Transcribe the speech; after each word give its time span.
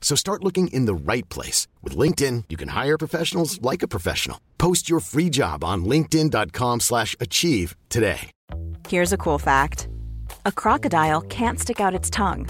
So 0.00 0.16
start 0.16 0.42
looking 0.42 0.68
in 0.68 0.86
the 0.86 0.94
right 0.94 1.28
place. 1.28 1.68
With 1.82 1.96
LinkedIn, 1.96 2.44
you 2.48 2.56
can 2.56 2.70
hire 2.70 2.98
professionals 2.98 3.62
like 3.62 3.84
a 3.84 3.88
professional. 3.88 4.40
Post 4.58 4.90
your 4.90 4.98
free 4.98 5.30
job 5.30 5.62
on 5.62 5.84
linkedin.com 5.84 6.80
slash 6.80 7.14
achieve 7.20 7.76
today. 7.88 8.30
Here's 8.88 9.12
a 9.12 9.18
cool 9.18 9.38
fact. 9.38 9.88
A 10.44 10.50
crocodile 10.50 11.20
can't 11.22 11.60
stick 11.60 11.80
out 11.80 11.94
its 11.94 12.10
tongue. 12.10 12.48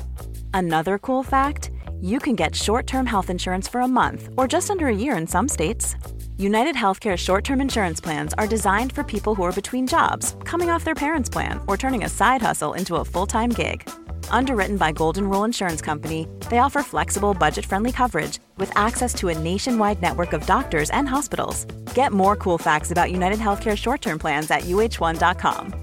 Another 0.55 0.97
cool 0.99 1.23
fact, 1.23 1.71
you 2.01 2.19
can 2.19 2.35
get 2.35 2.55
short-term 2.55 3.05
health 3.05 3.29
insurance 3.29 3.69
for 3.69 3.83
a 3.83 3.89
month 3.89 4.29
or 4.39 4.49
just 4.49 4.71
under 4.71 4.87
a 4.87 4.95
year 4.97 5.17
in 5.17 5.27
some 5.27 5.49
states. 5.49 5.97
United 6.39 6.75
Healthcare 6.75 7.19
short 7.19 7.45
term 7.45 7.61
insurance 7.61 8.01
plans 8.01 8.33
are 8.39 8.47
designed 8.47 8.93
for 8.93 9.05
people 9.05 9.35
who 9.35 9.43
are 9.43 9.53
between 9.53 9.87
jobs, 9.87 10.37
coming 10.45 10.71
off 10.71 10.85
their 10.85 10.95
parents' 10.95 11.29
plan, 11.29 11.61
or 11.69 11.77
turning 11.77 12.05
a 12.05 12.09
side 12.09 12.41
hustle 12.41 12.73
into 12.73 12.97
a 12.97 13.05
full 13.05 13.27
time 13.27 13.51
gig. 13.51 13.89
Underwritten 14.31 14.77
by 14.77 14.93
Golden 14.93 15.29
Rule 15.29 15.45
Insurance 15.45 15.83
Company, 15.83 16.27
they 16.49 16.59
offer 16.59 16.83
flexible, 16.83 17.35
budget 17.35 17.67
friendly 17.67 17.93
coverage 17.93 18.39
with 18.57 18.71
access 18.77 19.13
to 19.15 19.29
a 19.29 19.35
nationwide 19.35 20.01
network 20.01 20.33
of 20.33 20.47
doctors 20.47 20.91
and 20.91 21.09
hospitals. 21.09 21.67
Get 21.95 22.13
more 22.13 22.37
cool 22.37 22.59
facts 22.59 22.91
about 22.91 23.11
United 23.11 23.39
Healthcare 23.39 23.77
short 23.77 24.01
term 24.01 24.19
plans 24.19 24.51
at 24.51 24.63
uh1.com. 24.63 25.75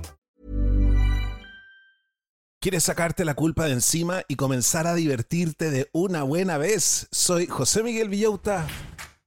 ¿Quieres 2.60 2.84
sacarte 2.84 3.24
la 3.24 3.36
culpa 3.36 3.66
de 3.66 3.74
encima 3.74 4.24
y 4.28 4.36
comenzar 4.36 4.88
a 4.88 4.96
divertirte 4.96 5.70
de 5.70 5.90
una 5.94 6.24
buena 6.24 6.58
vez? 6.58 7.08
Soy 7.12 7.46
José 7.46 7.84
Miguel 7.84 8.10
Villauta 8.10 8.68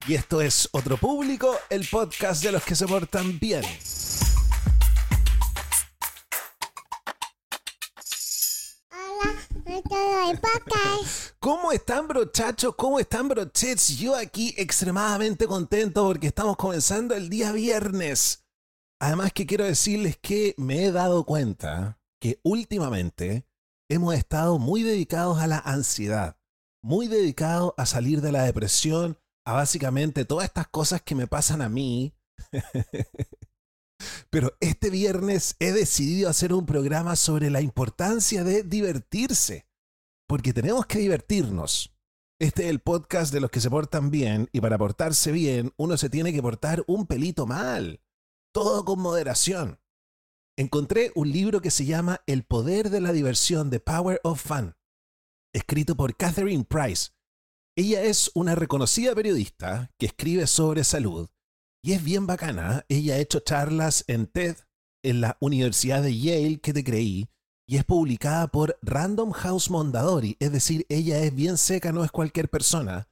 y 0.06 0.14
esto 0.14 0.40
es 0.40 0.68
Otro 0.72 0.96
Público, 0.96 1.56
el 1.70 1.86
podcast 1.86 2.42
de 2.42 2.52
los 2.52 2.64
que 2.64 2.74
se 2.74 2.86
portan 2.86 3.38
bien. 3.38 3.62
¿Cómo 11.38 11.72
están 11.72 12.08
brochachos? 12.08 12.74
¿Cómo 12.74 12.98
están 12.98 13.28
brochets? 13.28 13.96
Yo 13.98 14.16
aquí 14.16 14.54
extremadamente 14.56 15.46
contento 15.46 16.04
porque 16.06 16.26
estamos 16.26 16.56
comenzando 16.56 17.14
el 17.14 17.28
día 17.28 17.52
viernes. 17.52 18.44
Además 19.00 19.32
que 19.32 19.46
quiero 19.46 19.64
decirles 19.64 20.18
que 20.20 20.54
me 20.58 20.84
he 20.84 20.92
dado 20.92 21.24
cuenta 21.24 22.00
que 22.20 22.40
últimamente 22.42 23.46
hemos 23.88 24.14
estado 24.14 24.58
muy 24.58 24.82
dedicados 24.82 25.38
a 25.38 25.46
la 25.46 25.58
ansiedad, 25.58 26.36
muy 26.82 27.06
dedicados 27.06 27.72
a 27.76 27.86
salir 27.86 28.20
de 28.20 28.32
la 28.32 28.42
depresión, 28.42 29.18
a 29.46 29.52
básicamente 29.52 30.24
todas 30.24 30.46
estas 30.46 30.68
cosas 30.68 31.00
que 31.02 31.14
me 31.14 31.26
pasan 31.26 31.62
a 31.62 31.68
mí. 31.68 32.12
Pero 34.30 34.56
este 34.60 34.90
viernes 34.90 35.56
he 35.58 35.72
decidido 35.72 36.28
hacer 36.28 36.52
un 36.52 36.66
programa 36.66 37.16
sobre 37.16 37.50
la 37.50 37.60
importancia 37.60 38.44
de 38.44 38.62
divertirse, 38.62 39.66
porque 40.26 40.52
tenemos 40.52 40.86
que 40.86 40.98
divertirnos. 40.98 41.94
Este 42.38 42.64
es 42.64 42.70
el 42.70 42.80
podcast 42.80 43.32
de 43.32 43.40
los 43.40 43.50
que 43.50 43.60
se 43.60 43.70
portan 43.70 44.10
bien 44.10 44.48
y 44.52 44.60
para 44.60 44.78
portarse 44.78 45.30
bien 45.30 45.72
uno 45.76 45.96
se 45.96 46.08
tiene 46.08 46.32
que 46.32 46.42
portar 46.42 46.82
un 46.86 47.06
pelito 47.06 47.46
mal, 47.46 48.00
todo 48.52 48.84
con 48.84 49.00
moderación. 49.00 49.78
Encontré 50.56 51.12
un 51.14 51.30
libro 51.30 51.60
que 51.60 51.70
se 51.70 51.84
llama 51.84 52.22
El 52.26 52.44
poder 52.44 52.90
de 52.90 53.00
la 53.00 53.12
diversión, 53.12 53.70
The 53.70 53.80
Power 53.80 54.20
of 54.24 54.42
Fun, 54.42 54.74
escrito 55.52 55.96
por 55.96 56.16
Catherine 56.16 56.64
Price, 56.64 57.10
ella 57.76 58.02
es 58.02 58.30
una 58.34 58.54
reconocida 58.54 59.14
periodista 59.14 59.90
que 59.96 60.06
escribe 60.06 60.46
sobre 60.46 60.84
salud 60.84 61.30
y 61.82 61.92
es 61.92 62.02
bien 62.02 62.26
bacana. 62.26 62.84
Ella 62.88 63.14
ha 63.14 63.18
hecho 63.18 63.40
charlas 63.40 64.04
en 64.06 64.26
TED, 64.26 64.56
en 65.02 65.20
la 65.20 65.36
Universidad 65.40 66.02
de 66.02 66.18
Yale, 66.18 66.60
que 66.60 66.72
te 66.72 66.84
creí, 66.84 67.28
y 67.66 67.76
es 67.76 67.84
publicada 67.84 68.48
por 68.48 68.78
Random 68.82 69.30
House 69.30 69.70
Mondadori, 69.70 70.36
es 70.40 70.52
decir, 70.52 70.86
ella 70.88 71.20
es 71.20 71.34
bien 71.34 71.56
seca, 71.56 71.92
no 71.92 72.04
es 72.04 72.10
cualquier 72.10 72.48
persona. 72.48 73.08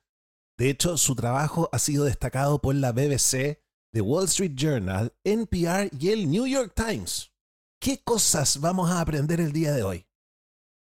De 0.58 0.68
hecho, 0.68 0.98
su 0.98 1.14
trabajo 1.14 1.68
ha 1.72 1.78
sido 1.78 2.04
destacado 2.04 2.60
por 2.60 2.74
la 2.74 2.90
BBC, 2.92 3.62
The 3.92 4.00
Wall 4.00 4.24
Street 4.24 4.54
Journal, 4.56 5.14
NPR 5.24 5.90
y 5.98 6.08
el 6.08 6.28
New 6.28 6.46
York 6.46 6.72
Times. 6.74 7.32
¿Qué 7.80 8.02
cosas 8.02 8.60
vamos 8.60 8.90
a 8.90 9.00
aprender 9.00 9.40
el 9.40 9.52
día 9.52 9.72
de 9.72 9.84
hoy? 9.84 10.06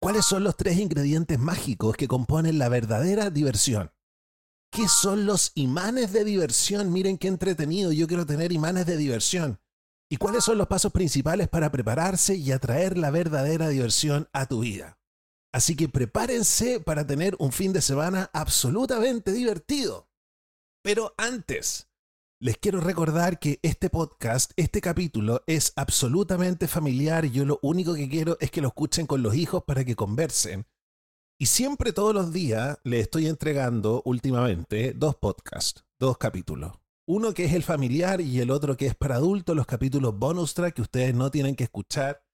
¿Cuáles 0.01 0.25
son 0.25 0.45
los 0.45 0.57
tres 0.57 0.79
ingredientes 0.79 1.39
mágicos 1.39 1.97
que 1.97 2.09
componen 2.09 2.59
la 2.59 2.71
verdadera 2.71 3.29
diversión? 3.29 3.93
¿Qué 4.77 4.89
son 4.89 5.25
los 5.25 5.53
imanes 5.55 6.13
de 6.13 6.23
diversión? 6.23 6.93
Miren 6.93 7.17
qué 7.17 7.29
entretenido, 7.29 7.93
yo 7.93 8.07
quiero 8.07 8.27
tener 8.27 8.53
imanes 8.53 8.85
de 8.85 8.99
diversión. 8.99 9.59
¿Y 10.11 10.19
cuáles 10.19 10.45
son 10.45 10.59
los 10.59 10.67
pasos 10.67 10.93
principales 10.93 11.49
para 11.49 11.73
prepararse 11.73 12.35
y 12.35 12.53
atraer 12.53 12.99
la 12.99 13.11
verdadera 13.11 13.71
diversión 13.71 14.29
a 14.35 14.45
tu 14.45 14.61
vida? 14.61 14.99
Así 15.51 15.77
que 15.77 15.89
prepárense 15.89 16.79
para 16.79 17.07
tener 17.07 17.37
un 17.39 17.53
fin 17.53 17.73
de 17.73 17.81
semana 17.81 18.29
absolutamente 18.35 19.33
divertido. 19.33 20.11
Pero 20.83 21.15
antes, 21.17 21.89
les 22.39 22.59
quiero 22.59 22.83
recordar 22.83 23.39
que 23.39 23.59
este 23.63 23.89
podcast, 23.89 24.53
este 24.57 24.83
capítulo 24.83 25.43
es 25.47 25.73
absolutamente 25.77 26.69
familiar 26.69 27.25
yo 27.25 27.47
lo 27.47 27.59
único 27.63 27.95
que 27.95 28.11
quiero 28.11 28.37
es 28.41 28.51
que 28.51 28.61
lo 28.61 28.69
escuchen 28.69 29.07
con 29.07 29.23
los 29.23 29.37
hijos 29.37 29.65
para 29.65 29.87
que 29.87 29.97
conversen. 29.97 30.67
Y 31.39 31.47
siempre 31.47 31.93
todos 31.93 32.15
los 32.15 32.33
días 32.33 32.79
les 32.85 33.03
estoy 33.03 33.27
entregando 33.27 34.03
últimamente 34.05 34.95
dos 34.95 35.17
podcasts, 35.17 35.85
dos 35.99 36.19
capítulos. 36.19 36.73
Uno 37.07 37.35
que 37.35 37.45
es 37.45 37.53
el 37.53 37.63
familiar 37.63 38.21
y 38.21 38.41
el 38.41 38.51
otro 38.51 38.77
que 38.77 38.87
es 38.87 38.95
para 38.95 39.17
adultos, 39.17 39.55
los 39.55 39.67
capítulos 39.67 40.19
bonus 40.19 40.55
track 40.55 40.75
que 40.75 40.83
ustedes 40.83 41.15
no 41.15 41.31
tienen 41.31 41.55
que 41.55 41.65
escuchar. 41.65 42.25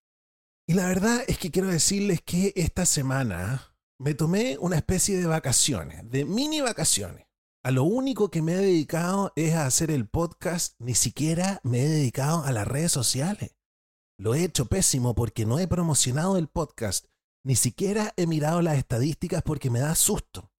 Y 0.66 0.74
la 0.74 0.86
verdad 0.86 1.22
es 1.26 1.38
que 1.38 1.50
quiero 1.50 1.68
decirles 1.68 2.20
que 2.22 2.52
esta 2.56 2.86
semana 2.86 3.76
me 3.98 4.14
tomé 4.14 4.56
una 4.58 4.76
especie 4.76 5.18
de 5.18 5.26
vacaciones, 5.26 6.08
de 6.10 6.24
mini 6.24 6.60
vacaciones 6.60 7.26
a 7.64 7.70
lo 7.70 7.84
único 7.84 8.28
que 8.28 8.42
me 8.42 8.54
he 8.54 8.56
dedicado 8.56 9.32
es 9.36 9.54
a 9.54 9.66
hacer 9.66 9.92
el 9.92 10.08
podcast, 10.08 10.74
ni 10.80 10.96
siquiera 10.96 11.60
me 11.62 11.84
he 11.84 11.88
dedicado 11.88 12.42
a 12.42 12.50
las 12.50 12.66
redes 12.66 12.90
sociales. 12.90 13.54
Lo 14.18 14.34
he 14.34 14.42
hecho 14.42 14.66
pésimo 14.66 15.14
porque 15.14 15.46
no 15.46 15.60
he 15.60 15.68
promocionado 15.68 16.36
el 16.38 16.48
podcast, 16.48 17.06
ni 17.44 17.56
siquiera 17.56 18.12
he 18.16 18.26
mirado 18.26 18.62
las 18.62 18.78
estadísticas 18.78 19.42
porque 19.42 19.70
me 19.70 19.80
da 19.80 19.94
susto. 19.94 20.52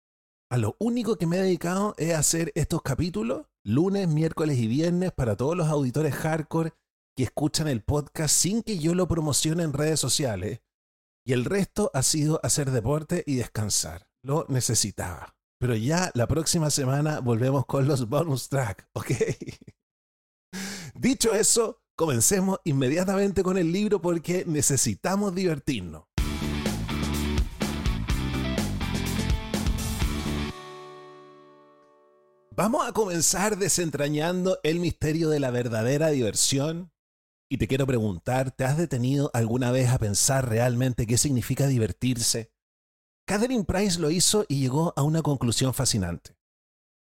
A 0.51 0.59
lo 0.59 0.77
único 0.79 1.17
que 1.17 1.27
me 1.27 1.39
he 1.39 1.43
dedicado 1.43 1.95
es 1.97 2.15
hacer 2.15 2.53
estos 2.55 2.83
capítulos, 2.83 3.47
lunes, 3.65 4.09
miércoles 4.09 4.59
y 4.59 4.67
viernes, 4.67 5.13
para 5.13 5.37
todos 5.37 5.57
los 5.57 5.69
auditores 5.69 6.15
hardcore 6.15 6.75
que 7.17 7.25
escuchan 7.25 7.69
el 7.69 7.83
podcast 7.83 8.35
sin 8.35 8.63
que 8.63 8.79
yo 8.79 8.95
lo 8.95 9.09
promocione 9.09 9.63
en 9.63 9.73
redes 9.73 10.01
sociales. 10.01 10.61
Y 11.25 11.33
el 11.33 11.45
resto 11.45 11.91
ha 11.95 12.03
sido 12.03 12.41
hacer 12.43 12.71
deporte 12.71 13.23
y 13.27 13.37
descansar. 13.37 14.09
Lo 14.25 14.45
necesitaba. 14.49 15.37
Pero 15.61 15.77
ya 15.77 16.11
la 16.15 16.27
próxima 16.27 16.71
semana 16.71 17.21
volvemos 17.21 17.65
con 17.67 17.87
los 17.87 18.09
bonus 18.09 18.49
track, 18.49 18.89
¿ok? 18.95 19.11
Dicho 20.95 21.33
eso, 21.33 21.81
comencemos 21.97 22.59
inmediatamente 22.65 23.43
con 23.43 23.57
el 23.57 23.73
libro 23.73 24.03
porque 24.03 24.45
necesitamos 24.45 25.35
divertirnos. 25.35 26.05
Vamos 32.65 32.87
a 32.87 32.93
comenzar 32.93 33.59
desentrañando 33.59 34.61
el 34.63 34.79
misterio 34.79 35.31
de 35.31 35.41
la 35.41 35.51
verdadera 35.51 36.11
diversión. 36.11 36.93
Y 37.51 37.59
te 37.59 37.67
quiero 37.67 37.89
preguntar, 37.89 38.53
¿te 38.53 38.63
has 38.63 38.79
detenido 38.79 39.33
alguna 39.35 39.73
vez 39.73 39.91
a 39.91 39.99
pensar 39.99 40.49
realmente 40.49 41.09
qué 41.09 41.19
significa 41.19 41.67
divertirse? 41.67 42.53
Catherine 43.27 43.65
Price 43.65 43.99
lo 43.99 44.13
hizo 44.13 44.47
y 44.47 44.61
llegó 44.61 44.93
a 44.95 45.03
una 45.03 45.23
conclusión 45.23 45.75
fascinante. 45.75 46.37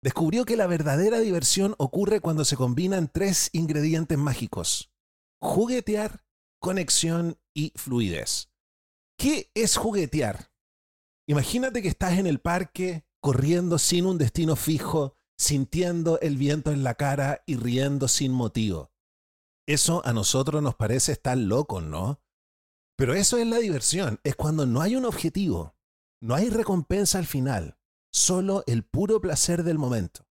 Descubrió 0.01 0.45
que 0.45 0.55
la 0.55 0.67
verdadera 0.67 1.19
diversión 1.19 1.75
ocurre 1.79 2.21
cuando 2.21 2.45
se 2.45 2.55
combinan 2.55 3.11
tres 3.11 3.49
ingredientes 3.51 4.17
mágicos. 4.17 4.93
Juguetear, 5.41 6.23
conexión 6.61 7.37
y 7.53 7.73
fluidez. 7.75 8.53
¿Qué 9.17 9.51
es 9.53 9.75
juguetear? 9.75 10.49
Imagínate 11.27 11.81
que 11.81 11.89
estás 11.89 12.17
en 12.17 12.27
el 12.27 12.39
parque 12.39 13.03
corriendo 13.19 13.79
sin 13.79 14.05
un 14.05 14.17
destino 14.17 14.55
fijo, 14.55 15.17
sintiendo 15.41 16.19
el 16.19 16.37
viento 16.37 16.71
en 16.71 16.83
la 16.83 16.93
cara 16.93 17.41
y 17.47 17.55
riendo 17.55 18.07
sin 18.07 18.31
motivo. 18.31 18.91
Eso 19.67 20.05
a 20.05 20.13
nosotros 20.13 20.61
nos 20.61 20.75
parece 20.75 21.13
estar 21.13 21.35
loco, 21.35 21.81
¿no? 21.81 22.21
Pero 22.95 23.15
eso 23.15 23.37
es 23.37 23.47
la 23.47 23.57
diversión, 23.57 24.19
es 24.23 24.35
cuando 24.35 24.67
no 24.67 24.81
hay 24.81 24.95
un 24.95 25.03
objetivo, 25.03 25.75
no 26.21 26.35
hay 26.35 26.51
recompensa 26.51 27.17
al 27.17 27.25
final, 27.25 27.79
solo 28.13 28.63
el 28.67 28.83
puro 28.83 29.19
placer 29.19 29.63
del 29.63 29.79
momento. 29.79 30.27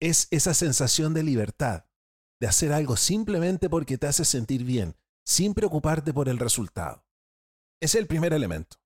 Es 0.00 0.28
esa 0.30 0.54
sensación 0.54 1.14
de 1.14 1.24
libertad, 1.24 1.86
de 2.40 2.46
hacer 2.46 2.72
algo 2.72 2.96
simplemente 2.96 3.68
porque 3.68 3.98
te 3.98 4.06
hace 4.06 4.24
sentir 4.24 4.62
bien, 4.62 4.96
sin 5.26 5.52
preocuparte 5.52 6.12
por 6.12 6.28
el 6.28 6.38
resultado. 6.38 7.04
Es 7.80 7.96
el 7.96 8.06
primer 8.06 8.32
elemento. 8.32 8.76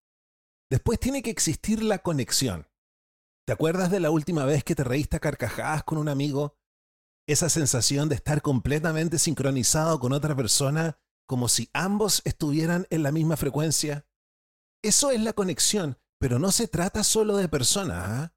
Después 0.71 0.99
tiene 0.99 1.23
que 1.23 1.31
existir 1.31 1.83
la 1.83 1.99
conexión. 1.99 2.72
¿Te 3.45 3.53
acuerdas 3.53 3.91
de 3.91 3.99
la 3.99 4.13
última 4.13 4.45
vez 4.45 4.63
que 4.63 4.77
te 4.77 4.85
reíste 4.85 5.17
a 5.17 5.21
carcajadas 5.21 5.83
con 5.83 5.99
un 5.99 6.09
amigo? 6.09 6.57
Esa 7.27 7.49
sensación 7.49 8.09
de 8.09 8.15
estar 8.15 8.41
completamente 8.41 9.19
sincronizado 9.19 9.99
con 9.99 10.13
otra 10.13 10.37
persona 10.37 10.99
como 11.27 11.49
si 11.49 11.69
ambos 11.73 12.23
estuvieran 12.25 12.87
en 12.91 13.03
la 13.03 13.11
misma 13.11 13.37
frecuencia. 13.37 14.07
Eso 14.81 15.11
es 15.11 15.21
la 15.21 15.33
conexión, 15.33 15.99
pero 16.19 16.39
no 16.39 16.53
se 16.53 16.69
trata 16.69 17.03
solo 17.03 17.37
de 17.37 17.49
personas. 17.49 18.05
¿ah? 18.09 18.35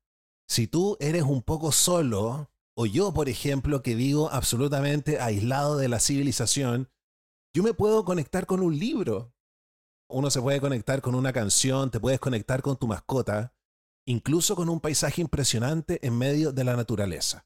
Si 0.47 0.65
tú 0.65 0.97
eres 0.99 1.23
un 1.23 1.43
poco 1.43 1.71
solo, 1.71 2.49
o 2.75 2.87
yo, 2.87 3.13
por 3.13 3.29
ejemplo, 3.29 3.83
que 3.83 3.93
vivo 3.93 4.31
absolutamente 4.31 5.19
aislado 5.19 5.77
de 5.77 5.87
la 5.87 5.99
civilización, 5.99 6.89
yo 7.53 7.61
me 7.61 7.75
puedo 7.75 8.05
conectar 8.05 8.47
con 8.47 8.59
un 8.61 8.77
libro. 8.77 9.35
Uno 10.09 10.31
se 10.31 10.41
puede 10.41 10.59
conectar 10.59 11.01
con 11.01 11.13
una 11.13 11.31
canción, 11.31 11.91
te 11.91 11.99
puedes 11.99 12.19
conectar 12.19 12.61
con 12.61 12.77
tu 12.77 12.87
mascota, 12.87 13.54
incluso 14.05 14.55
con 14.55 14.69
un 14.69 14.79
paisaje 14.79 15.21
impresionante 15.21 16.05
en 16.05 16.17
medio 16.17 16.51
de 16.51 16.63
la 16.63 16.75
naturaleza. 16.75 17.45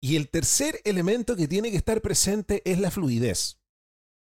Y 0.00 0.16
el 0.16 0.28
tercer 0.28 0.80
elemento 0.84 1.36
que 1.36 1.48
tiene 1.48 1.70
que 1.70 1.76
estar 1.76 2.00
presente 2.00 2.62
es 2.70 2.80
la 2.80 2.90
fluidez. 2.90 3.60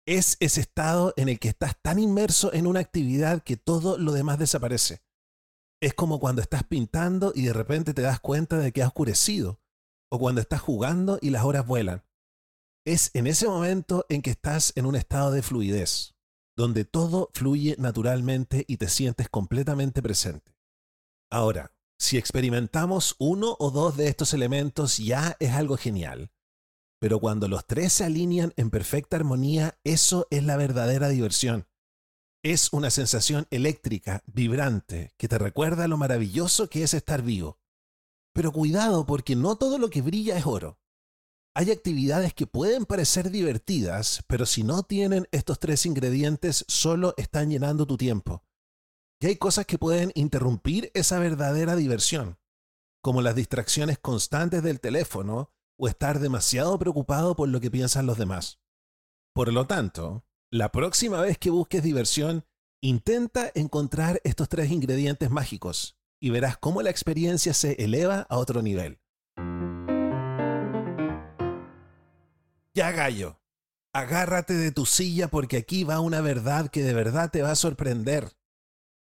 Es 0.06 0.38
ese 0.40 0.62
estado 0.62 1.14
en 1.18 1.30
el 1.30 1.40
que 1.40 1.48
estás 1.48 1.76
tan 1.82 1.98
inmerso 1.98 2.54
en 2.54 2.68
una 2.68 2.82
actividad 2.82 3.42
que 3.42 3.58
todo 3.58 3.98
lo 3.98 4.12
demás 4.12 4.38
desaparece. 4.38 5.02
Es 5.82 5.94
como 5.94 6.20
cuando 6.20 6.42
estás 6.42 6.64
pintando 6.64 7.32
y 7.36 7.46
de 7.46 7.54
repente 7.54 7.94
te 7.94 8.02
das 8.02 8.20
cuenta 8.20 8.58
de 8.58 8.72
que 8.72 8.84
ha 8.84 8.88
oscurecido, 8.88 9.62
o 10.12 10.20
cuando 10.20 10.42
estás 10.42 10.62
jugando 10.62 11.18
y 11.22 11.32
las 11.32 11.44
horas 11.44 11.66
vuelan. 11.66 12.04
Es 12.86 13.12
en 13.14 13.28
ese 13.28 13.48
momento 13.48 14.06
en 14.10 14.22
que 14.22 14.30
estás 14.30 14.74
en 14.76 14.86
un 14.86 14.96
estado 14.96 15.32
de 15.32 15.42
fluidez, 15.42 16.14
donde 16.56 16.86
todo 16.86 17.32
fluye 17.34 17.76
naturalmente 17.80 18.66
y 18.68 18.78
te 18.78 18.90
sientes 18.90 19.28
completamente 19.30 20.04
presente. 20.04 20.53
Ahora, 21.34 21.72
si 21.98 22.20
experimentamos 22.20 23.16
uno 23.18 23.56
o 23.58 23.72
dos 23.72 23.98
de 23.98 24.08
estos 24.08 24.36
elementos 24.36 25.00
ya 25.00 25.36
es 25.40 25.54
algo 25.54 25.78
genial. 25.78 26.32
Pero 27.00 27.20
cuando 27.20 27.48
los 27.48 27.66
tres 27.66 27.92
se 27.94 28.04
alinean 28.04 28.54
en 28.56 28.70
perfecta 28.70 29.16
armonía, 29.16 29.80
eso 29.84 30.28
es 30.30 30.44
la 30.44 30.58
verdadera 30.58 31.10
diversión. 31.10 31.68
Es 32.44 32.72
una 32.72 32.92
sensación 32.92 33.48
eléctrica, 33.50 34.22
vibrante, 34.28 35.16
que 35.18 35.28
te 35.28 35.40
recuerda 35.40 35.88
lo 35.88 35.98
maravilloso 35.98 36.70
que 36.70 36.84
es 36.84 36.94
estar 36.94 37.24
vivo. 37.24 37.58
Pero 38.32 38.52
cuidado 38.52 39.08
porque 39.08 39.36
no 39.36 39.56
todo 39.56 39.80
lo 39.80 39.90
que 39.90 40.04
brilla 40.04 40.38
es 40.38 40.46
oro. 40.46 40.78
Hay 41.56 41.72
actividades 41.72 42.36
que 42.36 42.46
pueden 42.46 42.86
parecer 42.86 43.32
divertidas, 43.32 44.24
pero 44.28 44.46
si 44.46 44.62
no 44.62 44.84
tienen 44.84 45.28
estos 45.32 45.58
tres 45.60 45.88
ingredientes, 45.88 46.64
solo 46.68 47.16
están 47.18 47.50
llenando 47.50 47.88
tu 47.88 47.98
tiempo. 47.98 48.44
Y 49.24 49.28
hay 49.28 49.38
cosas 49.38 49.66
que 49.66 49.78
pueden 49.78 50.12
interrumpir 50.16 50.92
esa 50.94 51.18
verdadera 51.18 51.78
diversión, 51.78 52.38
como 53.02 53.22
las 53.22 53.36
distracciones 53.36 53.98
constantes 53.98 54.64
del 54.64 54.82
teléfono 54.82 55.50
o 55.80 55.88
estar 55.88 56.20
demasiado 56.20 56.78
preocupado 56.78 57.34
por 57.34 57.48
lo 57.48 57.62
que 57.62 57.72
piensan 57.72 58.06
los 58.06 58.18
demás. 58.18 58.60
Por 59.34 59.54
lo 59.54 59.66
tanto, 59.66 60.26
la 60.52 60.74
próxima 60.74 61.22
vez 61.22 61.38
que 61.38 61.52
busques 61.52 61.84
diversión, 61.84 62.44
intenta 62.82 63.50
encontrar 63.56 64.20
estos 64.26 64.50
tres 64.50 64.70
ingredientes 64.72 65.32
mágicos 65.32 65.98
y 66.22 66.30
verás 66.30 66.58
cómo 66.58 66.82
la 66.82 66.90
experiencia 66.90 67.54
se 67.54 67.82
eleva 67.82 68.28
a 68.30 68.38
otro 68.38 68.62
nivel. 68.62 69.00
Ya 72.74 72.92
gallo, 72.92 73.40
agárrate 73.94 74.56
de 74.56 74.74
tu 74.74 74.86
silla 74.86 75.30
porque 75.30 75.56
aquí 75.56 75.86
va 75.86 76.02
una 76.02 76.20
verdad 76.20 76.70
que 76.70 76.84
de 76.84 76.94
verdad 76.94 77.32
te 77.32 77.42
va 77.42 77.52
a 77.52 77.56
sorprender. 77.56 78.34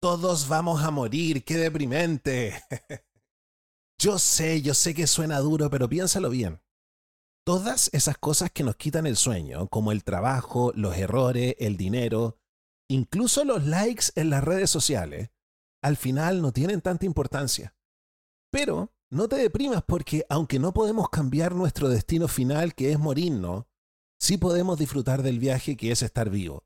Todos 0.02 0.48
vamos 0.48 0.82
a 0.82 0.90
morir, 0.90 1.44
qué 1.44 1.58
deprimente. 1.58 2.60
yo 4.02 4.18
sé, 4.18 4.64
yo 4.64 4.74
sé 4.74 4.96
que 4.96 5.06
suena 5.06 5.38
duro, 5.38 5.70
pero 5.70 5.88
piénsalo 5.88 6.32
bien. 6.32 6.60
Todas 7.46 7.92
esas 7.94 8.18
cosas 8.18 8.50
que 8.50 8.64
nos 8.64 8.78
quitan 8.78 9.06
el 9.06 9.16
sueño, 9.16 9.68
como 9.68 9.92
el 9.92 10.04
trabajo, 10.04 10.72
los 10.74 10.98
errores, 10.98 11.56
el 11.60 11.78
dinero, 11.78 12.40
incluso 12.90 13.46
los 13.46 13.68
likes 13.68 14.06
en 14.16 14.32
las 14.32 14.44
redes 14.44 14.72
sociales, 14.72 15.30
al 15.84 15.98
final 15.98 16.42
no 16.42 16.52
tienen 16.52 16.82
tanta 16.82 17.06
importancia. 17.06 17.76
Pero 18.52 18.92
no 19.12 19.28
te 19.28 19.36
deprimas 19.36 19.84
porque 19.84 20.26
aunque 20.30 20.58
no 20.58 20.74
podemos 20.74 21.10
cambiar 21.10 21.54
nuestro 21.54 21.90
destino 21.90 22.28
final, 22.28 22.74
que 22.74 22.92
es 22.92 22.98
morirnos, 22.98 23.66
sí 24.20 24.40
podemos 24.40 24.80
disfrutar 24.80 25.22
del 25.22 25.38
viaje 25.38 25.78
que 25.78 25.92
es 25.92 26.02
estar 26.02 26.32
vivo. 26.32 26.66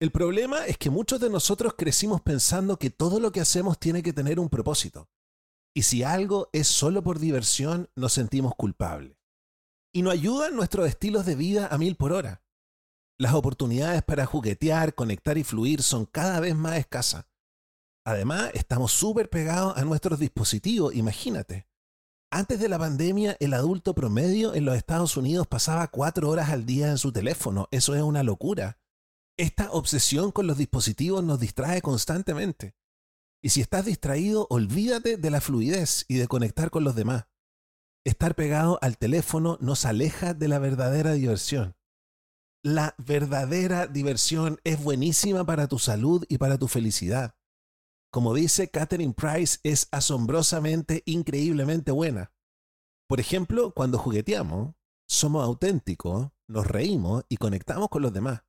El 0.00 0.12
problema 0.12 0.64
es 0.64 0.78
que 0.78 0.88
muchos 0.88 1.20
de 1.20 1.28
nosotros 1.28 1.74
crecimos 1.76 2.22
pensando 2.22 2.78
que 2.78 2.88
todo 2.88 3.20
lo 3.20 3.32
que 3.32 3.42
hacemos 3.42 3.78
tiene 3.78 4.02
que 4.02 4.14
tener 4.14 4.40
un 4.40 4.48
propósito. 4.48 5.10
Y 5.74 5.82
si 5.82 6.02
algo 6.02 6.48
es 6.54 6.68
solo 6.68 7.02
por 7.02 7.18
diversión, 7.18 7.90
nos 7.94 8.14
sentimos 8.14 8.54
culpables. 8.56 9.18
Y 9.92 10.00
no 10.00 10.10
ayudan 10.10 10.56
nuestros 10.56 10.88
estilos 10.88 11.26
de 11.26 11.34
vida 11.34 11.66
a 11.66 11.76
mil 11.76 11.96
por 11.96 12.12
hora. 12.12 12.42
Las 13.18 13.34
oportunidades 13.34 14.02
para 14.02 14.24
juguetear, 14.24 14.94
conectar 14.94 15.36
y 15.36 15.44
fluir 15.44 15.82
son 15.82 16.06
cada 16.06 16.40
vez 16.40 16.56
más 16.56 16.78
escasas. 16.78 17.26
Además, 18.06 18.50
estamos 18.54 18.92
súper 18.92 19.28
pegados 19.28 19.76
a 19.76 19.84
nuestros 19.84 20.18
dispositivos, 20.18 20.94
imagínate. 20.94 21.68
Antes 22.32 22.58
de 22.58 22.70
la 22.70 22.78
pandemia, 22.78 23.36
el 23.38 23.52
adulto 23.52 23.94
promedio 23.94 24.54
en 24.54 24.64
los 24.64 24.76
Estados 24.76 25.18
Unidos 25.18 25.46
pasaba 25.46 25.88
cuatro 25.88 26.30
horas 26.30 26.48
al 26.48 26.64
día 26.64 26.88
en 26.88 26.96
su 26.96 27.12
teléfono. 27.12 27.68
Eso 27.70 27.94
es 27.94 28.00
una 28.00 28.22
locura. 28.22 28.78
Esta 29.40 29.70
obsesión 29.70 30.32
con 30.32 30.46
los 30.46 30.58
dispositivos 30.58 31.24
nos 31.24 31.40
distrae 31.40 31.80
constantemente. 31.80 32.76
Y 33.42 33.48
si 33.48 33.62
estás 33.62 33.86
distraído, 33.86 34.46
olvídate 34.50 35.16
de 35.16 35.30
la 35.30 35.40
fluidez 35.40 36.04
y 36.08 36.16
de 36.16 36.28
conectar 36.28 36.68
con 36.68 36.84
los 36.84 36.94
demás. 36.94 37.24
Estar 38.04 38.34
pegado 38.34 38.78
al 38.82 38.98
teléfono 38.98 39.56
nos 39.62 39.86
aleja 39.86 40.34
de 40.34 40.46
la 40.46 40.58
verdadera 40.58 41.14
diversión. 41.14 41.74
La 42.62 42.94
verdadera 42.98 43.86
diversión 43.86 44.60
es 44.62 44.84
buenísima 44.84 45.46
para 45.46 45.68
tu 45.68 45.78
salud 45.78 46.22
y 46.28 46.36
para 46.36 46.58
tu 46.58 46.68
felicidad. 46.68 47.34
Como 48.12 48.34
dice 48.34 48.68
Catherine 48.68 49.14
Price, 49.14 49.58
es 49.62 49.88
asombrosamente, 49.90 51.02
increíblemente 51.06 51.92
buena. 51.92 52.30
Por 53.08 53.20
ejemplo, 53.20 53.72
cuando 53.72 53.96
jugueteamos, 53.96 54.74
somos 55.08 55.42
auténticos, 55.42 56.28
nos 56.46 56.66
reímos 56.66 57.24
y 57.30 57.38
conectamos 57.38 57.88
con 57.88 58.02
los 58.02 58.12
demás. 58.12 58.42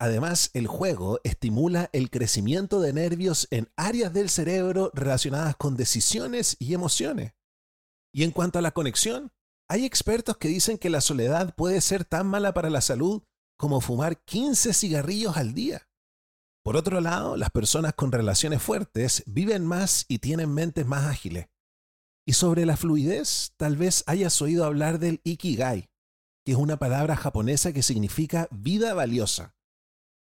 Además, 0.00 0.50
el 0.54 0.68
juego 0.68 1.20
estimula 1.24 1.90
el 1.92 2.10
crecimiento 2.10 2.80
de 2.80 2.92
nervios 2.92 3.48
en 3.50 3.68
áreas 3.76 4.12
del 4.12 4.30
cerebro 4.30 4.92
relacionadas 4.94 5.56
con 5.56 5.76
decisiones 5.76 6.56
y 6.60 6.74
emociones. 6.74 7.32
Y 8.14 8.22
en 8.22 8.30
cuanto 8.30 8.58
a 8.58 8.62
la 8.62 8.70
conexión, 8.70 9.32
hay 9.68 9.84
expertos 9.84 10.36
que 10.36 10.48
dicen 10.48 10.78
que 10.78 10.88
la 10.88 11.00
soledad 11.00 11.54
puede 11.54 11.80
ser 11.80 12.04
tan 12.04 12.26
mala 12.26 12.54
para 12.54 12.70
la 12.70 12.80
salud 12.80 13.22
como 13.58 13.80
fumar 13.80 14.22
15 14.24 14.72
cigarrillos 14.72 15.36
al 15.36 15.52
día. 15.52 15.88
Por 16.64 16.76
otro 16.76 17.00
lado, 17.00 17.36
las 17.36 17.50
personas 17.50 17.94
con 17.94 18.12
relaciones 18.12 18.62
fuertes 18.62 19.24
viven 19.26 19.66
más 19.66 20.04
y 20.08 20.20
tienen 20.20 20.52
mentes 20.54 20.86
más 20.86 21.06
ágiles. 21.06 21.48
Y 22.26 22.34
sobre 22.34 22.66
la 22.66 22.76
fluidez, 22.76 23.52
tal 23.56 23.76
vez 23.76 24.04
hayas 24.06 24.40
oído 24.42 24.64
hablar 24.64 24.98
del 24.98 25.20
ikigai, 25.24 25.88
que 26.44 26.52
es 26.52 26.58
una 26.58 26.78
palabra 26.78 27.16
japonesa 27.16 27.72
que 27.72 27.82
significa 27.82 28.48
vida 28.50 28.94
valiosa. 28.94 29.57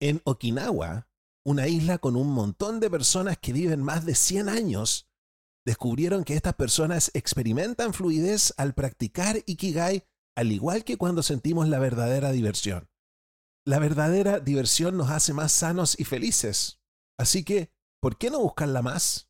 En 0.00 0.20
Okinawa, 0.24 1.08
una 1.44 1.66
isla 1.66 1.98
con 1.98 2.14
un 2.14 2.30
montón 2.30 2.78
de 2.78 2.88
personas 2.88 3.36
que 3.36 3.52
viven 3.52 3.82
más 3.82 4.04
de 4.04 4.14
100 4.14 4.48
años, 4.48 5.08
descubrieron 5.66 6.22
que 6.22 6.34
estas 6.34 6.54
personas 6.54 7.10
experimentan 7.14 7.92
fluidez 7.92 8.54
al 8.58 8.74
practicar 8.74 9.42
Ikigai 9.44 10.06
al 10.36 10.52
igual 10.52 10.84
que 10.84 10.96
cuando 10.96 11.24
sentimos 11.24 11.68
la 11.68 11.80
verdadera 11.80 12.30
diversión. 12.30 12.88
La 13.64 13.80
verdadera 13.80 14.38
diversión 14.38 14.96
nos 14.96 15.10
hace 15.10 15.32
más 15.32 15.50
sanos 15.50 15.98
y 15.98 16.04
felices. 16.04 16.80
Así 17.18 17.42
que, 17.42 17.72
¿por 18.00 18.18
qué 18.18 18.30
no 18.30 18.38
buscarla 18.38 18.82
más? 18.82 19.28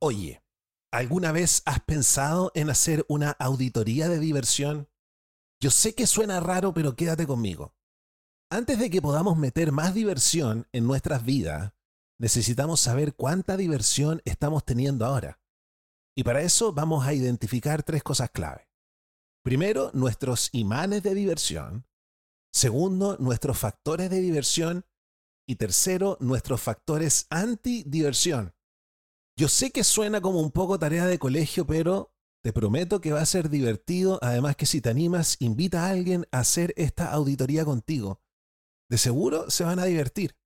Oye, 0.00 0.42
¿alguna 0.90 1.30
vez 1.30 1.62
has 1.66 1.78
pensado 1.80 2.50
en 2.56 2.68
hacer 2.68 3.06
una 3.08 3.30
auditoría 3.30 4.08
de 4.08 4.18
diversión? 4.18 4.88
Yo 5.60 5.70
sé 5.70 5.94
que 5.94 6.06
suena 6.06 6.40
raro, 6.40 6.74
pero 6.74 6.94
quédate 6.94 7.26
conmigo. 7.26 7.74
Antes 8.50 8.78
de 8.78 8.90
que 8.90 9.02
podamos 9.02 9.36
meter 9.36 9.72
más 9.72 9.94
diversión 9.94 10.68
en 10.72 10.86
nuestras 10.86 11.24
vidas, 11.24 11.72
necesitamos 12.18 12.80
saber 12.80 13.14
cuánta 13.14 13.56
diversión 13.56 14.22
estamos 14.24 14.64
teniendo 14.64 15.04
ahora. 15.06 15.40
Y 16.16 16.22
para 16.22 16.42
eso 16.42 16.72
vamos 16.72 17.06
a 17.06 17.12
identificar 17.12 17.82
tres 17.82 18.02
cosas 18.02 18.30
clave. 18.30 18.68
Primero, 19.42 19.90
nuestros 19.92 20.48
imanes 20.52 21.02
de 21.02 21.14
diversión. 21.14 21.86
Segundo, 22.52 23.16
nuestros 23.18 23.58
factores 23.58 24.08
de 24.10 24.20
diversión. 24.20 24.86
Y 25.46 25.56
tercero, 25.56 26.16
nuestros 26.20 26.62
factores 26.62 27.26
anti-diversión. 27.28 28.54
Yo 29.36 29.48
sé 29.48 29.72
que 29.72 29.84
suena 29.84 30.20
como 30.20 30.40
un 30.40 30.52
poco 30.52 30.78
tarea 30.78 31.06
de 31.06 31.18
colegio, 31.18 31.66
pero 31.66 32.13
te 32.44 32.52
prometo 32.52 33.00
que 33.00 33.10
va 33.10 33.22
a 33.22 33.26
ser 33.26 33.48
divertido. 33.48 34.18
Además 34.20 34.54
que 34.54 34.66
si 34.66 34.82
te 34.82 34.90
animas, 34.90 35.38
invita 35.40 35.86
a 35.86 35.90
alguien 35.90 36.26
a 36.30 36.40
hacer 36.40 36.74
esta 36.76 37.10
auditoría 37.10 37.64
contigo. 37.64 38.20
De 38.90 38.98
seguro 38.98 39.48
se 39.48 39.64
van 39.64 39.78
a 39.78 39.86
divertir. 39.86 40.36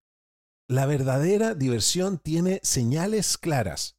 La 0.69 0.87
verdadera 0.87 1.57
diversión 1.57 2.19
tiene 2.19 2.61
señales 2.63 3.37
claras. 3.37 3.99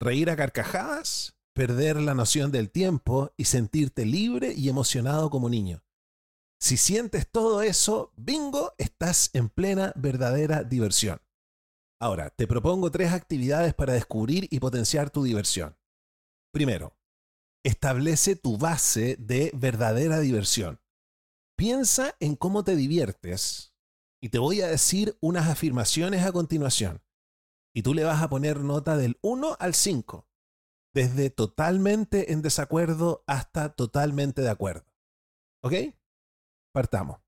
Reír 0.00 0.30
a 0.30 0.36
carcajadas, 0.36 1.36
perder 1.54 1.96
la 1.96 2.14
noción 2.14 2.52
del 2.52 2.70
tiempo 2.70 3.32
y 3.36 3.46
sentirte 3.46 4.06
libre 4.06 4.52
y 4.52 4.68
emocionado 4.68 5.28
como 5.28 5.50
niño. 5.50 5.82
Si 6.60 6.76
sientes 6.76 7.28
todo 7.28 7.62
eso, 7.62 8.12
bingo, 8.16 8.74
estás 8.78 9.30
en 9.32 9.48
plena 9.48 9.92
verdadera 9.96 10.62
diversión. 10.62 11.20
Ahora, 12.00 12.30
te 12.30 12.46
propongo 12.46 12.92
tres 12.92 13.12
actividades 13.12 13.74
para 13.74 13.94
descubrir 13.94 14.46
y 14.52 14.60
potenciar 14.60 15.10
tu 15.10 15.24
diversión. 15.24 15.76
Primero, 16.52 16.96
establece 17.64 18.36
tu 18.36 18.58
base 18.58 19.16
de 19.18 19.50
verdadera 19.54 20.20
diversión. 20.20 20.80
Piensa 21.56 22.14
en 22.20 22.36
cómo 22.36 22.62
te 22.62 22.76
diviertes 22.76 23.74
y 24.22 24.28
te 24.28 24.38
voy 24.38 24.60
a 24.60 24.68
decir 24.68 25.16
unas 25.20 25.48
afirmaciones 25.48 26.24
a 26.24 26.32
continuación. 26.32 27.02
Y 27.74 27.82
tú 27.82 27.94
le 27.94 28.04
vas 28.04 28.22
a 28.22 28.28
poner 28.28 28.60
nota 28.60 28.96
del 28.96 29.18
1 29.22 29.56
al 29.58 29.74
5, 29.74 30.28
desde 30.94 31.30
totalmente 31.30 32.32
en 32.32 32.42
desacuerdo 32.42 33.24
hasta 33.26 33.74
totalmente 33.74 34.42
de 34.42 34.50
acuerdo. 34.50 34.86
¿Ok? 35.62 35.74
Partamos. 36.72 37.20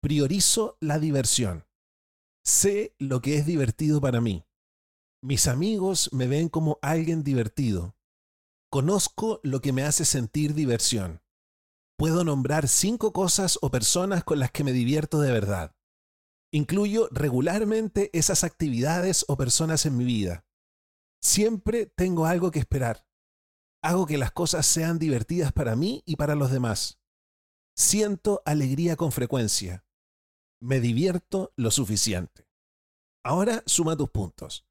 Priorizo 0.00 0.76
la 0.80 0.98
diversión. 0.98 1.66
Sé 2.44 2.94
lo 2.98 3.20
que 3.20 3.36
es 3.36 3.46
divertido 3.46 4.00
para 4.00 4.20
mí. 4.20 4.46
Mis 5.22 5.46
amigos 5.46 6.10
me 6.12 6.26
ven 6.26 6.48
como 6.48 6.78
alguien 6.80 7.22
divertido. 7.22 7.97
Conozco 8.70 9.40
lo 9.42 9.60
que 9.60 9.72
me 9.72 9.82
hace 9.82 10.04
sentir 10.04 10.52
diversión. 10.52 11.22
Puedo 11.96 12.22
nombrar 12.22 12.68
cinco 12.68 13.14
cosas 13.14 13.58
o 13.62 13.70
personas 13.70 14.24
con 14.24 14.38
las 14.38 14.50
que 14.50 14.62
me 14.62 14.72
divierto 14.72 15.20
de 15.20 15.32
verdad. 15.32 15.74
Incluyo 16.52 17.08
regularmente 17.10 18.10
esas 18.12 18.44
actividades 18.44 19.24
o 19.28 19.38
personas 19.38 19.86
en 19.86 19.96
mi 19.96 20.04
vida. 20.04 20.44
Siempre 21.22 21.86
tengo 21.86 22.26
algo 22.26 22.50
que 22.50 22.58
esperar. 22.58 23.06
Hago 23.82 24.06
que 24.06 24.18
las 24.18 24.32
cosas 24.32 24.66
sean 24.66 24.98
divertidas 24.98 25.52
para 25.52 25.74
mí 25.74 26.02
y 26.04 26.16
para 26.16 26.34
los 26.34 26.50
demás. 26.50 27.00
Siento 27.74 28.42
alegría 28.44 28.96
con 28.96 29.12
frecuencia. 29.12 29.86
Me 30.60 30.80
divierto 30.80 31.52
lo 31.56 31.70
suficiente. 31.70 32.46
Ahora 33.24 33.62
suma 33.66 33.96
tus 33.96 34.10
puntos. 34.10 34.67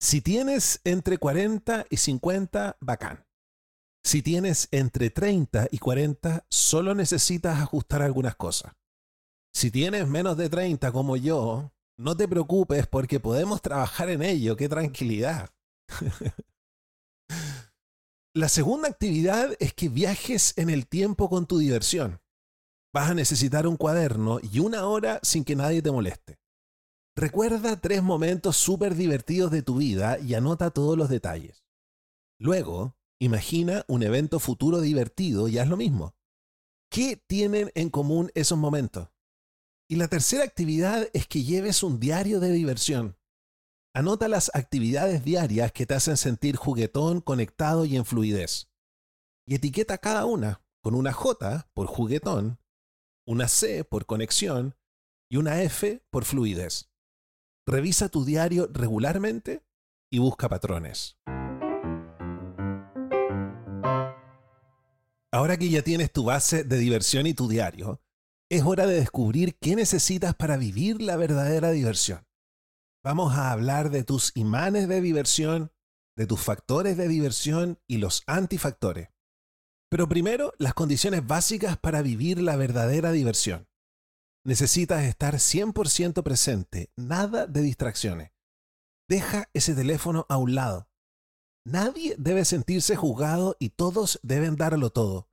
Si 0.00 0.20
tienes 0.20 0.80
entre 0.84 1.18
40 1.18 1.86
y 1.88 1.96
50, 1.96 2.76
bacán. 2.80 3.26
Si 4.04 4.22
tienes 4.22 4.68
entre 4.70 5.10
30 5.10 5.68
y 5.70 5.78
40, 5.78 6.46
solo 6.48 6.94
necesitas 6.94 7.60
ajustar 7.60 8.02
algunas 8.02 8.36
cosas. 8.36 8.72
Si 9.52 9.70
tienes 9.70 10.06
menos 10.06 10.36
de 10.36 10.48
30 10.48 10.92
como 10.92 11.16
yo, 11.16 11.72
no 11.98 12.16
te 12.16 12.28
preocupes 12.28 12.86
porque 12.86 13.20
podemos 13.20 13.62
trabajar 13.62 14.10
en 14.10 14.22
ello. 14.22 14.54
¡Qué 14.56 14.68
tranquilidad! 14.68 15.50
La 18.34 18.50
segunda 18.50 18.88
actividad 18.88 19.56
es 19.60 19.72
que 19.72 19.88
viajes 19.88 20.52
en 20.58 20.68
el 20.68 20.86
tiempo 20.86 21.30
con 21.30 21.46
tu 21.46 21.56
diversión. 21.56 22.20
Vas 22.92 23.10
a 23.10 23.14
necesitar 23.14 23.66
un 23.66 23.78
cuaderno 23.78 24.40
y 24.42 24.58
una 24.58 24.86
hora 24.86 25.20
sin 25.22 25.42
que 25.42 25.56
nadie 25.56 25.80
te 25.80 25.90
moleste. 25.90 26.38
Recuerda 27.18 27.80
tres 27.80 28.02
momentos 28.02 28.58
súper 28.58 28.94
divertidos 28.94 29.50
de 29.50 29.62
tu 29.62 29.76
vida 29.76 30.18
y 30.18 30.34
anota 30.34 30.70
todos 30.70 30.98
los 30.98 31.08
detalles. 31.08 31.64
Luego, 32.38 32.94
imagina 33.18 33.86
un 33.88 34.02
evento 34.02 34.38
futuro 34.38 34.82
divertido 34.82 35.48
y 35.48 35.56
haz 35.56 35.66
lo 35.66 35.78
mismo. 35.78 36.14
¿Qué 36.90 37.16
tienen 37.16 37.72
en 37.74 37.88
común 37.88 38.30
esos 38.34 38.58
momentos? 38.58 39.08
Y 39.88 39.96
la 39.96 40.08
tercera 40.08 40.44
actividad 40.44 41.08
es 41.14 41.26
que 41.26 41.42
lleves 41.42 41.82
un 41.82 41.98
diario 41.98 42.38
de 42.38 42.52
diversión. 42.52 43.16
Anota 43.94 44.28
las 44.28 44.54
actividades 44.54 45.24
diarias 45.24 45.72
que 45.72 45.86
te 45.86 45.94
hacen 45.94 46.18
sentir 46.18 46.56
juguetón, 46.56 47.22
conectado 47.22 47.86
y 47.86 47.96
en 47.96 48.04
fluidez. 48.04 48.68
Y 49.46 49.54
etiqueta 49.54 49.96
cada 49.96 50.26
una 50.26 50.62
con 50.82 50.94
una 50.94 51.14
J 51.14 51.70
por 51.72 51.86
juguetón, 51.86 52.60
una 53.26 53.48
C 53.48 53.84
por 53.84 54.04
conexión 54.04 54.76
y 55.30 55.38
una 55.38 55.62
F 55.62 56.04
por 56.10 56.26
fluidez. 56.26 56.90
Revisa 57.68 58.08
tu 58.08 58.24
diario 58.24 58.70
regularmente 58.72 59.64
y 60.08 60.20
busca 60.20 60.48
patrones. 60.48 61.18
Ahora 65.32 65.56
que 65.56 65.68
ya 65.68 65.82
tienes 65.82 66.12
tu 66.12 66.22
base 66.22 66.62
de 66.62 66.78
diversión 66.78 67.26
y 67.26 67.34
tu 67.34 67.48
diario, 67.48 68.00
es 68.48 68.62
hora 68.62 68.86
de 68.86 68.94
descubrir 68.94 69.58
qué 69.58 69.74
necesitas 69.74 70.36
para 70.36 70.56
vivir 70.56 71.02
la 71.02 71.16
verdadera 71.16 71.72
diversión. 71.72 72.24
Vamos 73.02 73.34
a 73.34 73.50
hablar 73.50 73.90
de 73.90 74.04
tus 74.04 74.30
imanes 74.36 74.86
de 74.86 75.00
diversión, 75.00 75.72
de 76.16 76.26
tus 76.28 76.40
factores 76.40 76.96
de 76.96 77.08
diversión 77.08 77.80
y 77.88 77.96
los 77.96 78.22
antifactores. 78.28 79.08
Pero 79.90 80.08
primero, 80.08 80.52
las 80.58 80.74
condiciones 80.74 81.26
básicas 81.26 81.76
para 81.76 82.00
vivir 82.02 82.40
la 82.40 82.54
verdadera 82.54 83.10
diversión. 83.10 83.66
Necesitas 84.46 85.02
estar 85.02 85.34
100% 85.34 86.22
presente, 86.22 86.92
nada 86.94 87.48
de 87.48 87.62
distracciones. 87.62 88.30
Deja 89.08 89.50
ese 89.54 89.74
teléfono 89.74 90.24
a 90.28 90.36
un 90.36 90.54
lado. 90.54 90.88
Nadie 91.64 92.14
debe 92.16 92.44
sentirse 92.44 92.94
juzgado 92.94 93.56
y 93.58 93.70
todos 93.70 94.20
deben 94.22 94.54
darlo 94.54 94.90
todo. 94.90 95.28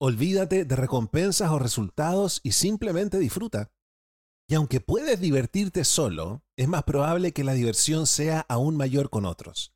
Olvídate 0.00 0.64
de 0.64 0.74
recompensas 0.74 1.52
o 1.52 1.60
resultados 1.60 2.40
y 2.42 2.50
simplemente 2.50 3.20
disfruta. 3.20 3.70
Y 4.48 4.56
aunque 4.56 4.80
puedes 4.80 5.20
divertirte 5.20 5.84
solo, 5.84 6.42
es 6.56 6.66
más 6.66 6.82
probable 6.82 7.30
que 7.30 7.44
la 7.44 7.52
diversión 7.52 8.08
sea 8.08 8.44
aún 8.48 8.76
mayor 8.76 9.08
con 9.08 9.24
otros. 9.24 9.72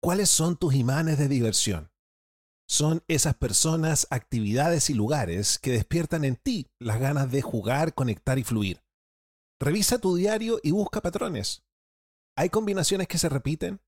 ¿Cuáles 0.00 0.30
son 0.30 0.56
tus 0.56 0.74
imanes 0.74 1.18
de 1.18 1.28
diversión? 1.28 1.91
Son 2.72 3.04
esas 3.06 3.34
personas, 3.34 4.06
actividades 4.08 4.88
y 4.88 4.94
lugares 4.94 5.58
que 5.58 5.72
despiertan 5.72 6.24
en 6.24 6.36
ti 6.36 6.70
las 6.78 6.98
ganas 6.98 7.30
de 7.30 7.42
jugar, 7.42 7.92
conectar 7.92 8.38
y 8.38 8.44
fluir. 8.44 8.82
Revisa 9.60 9.98
tu 9.98 10.16
diario 10.16 10.58
y 10.62 10.70
busca 10.70 11.02
patrones. 11.02 11.66
¿Hay 12.34 12.48
combinaciones 12.48 13.08
que 13.08 13.18
se 13.18 13.28
repiten? 13.28 13.82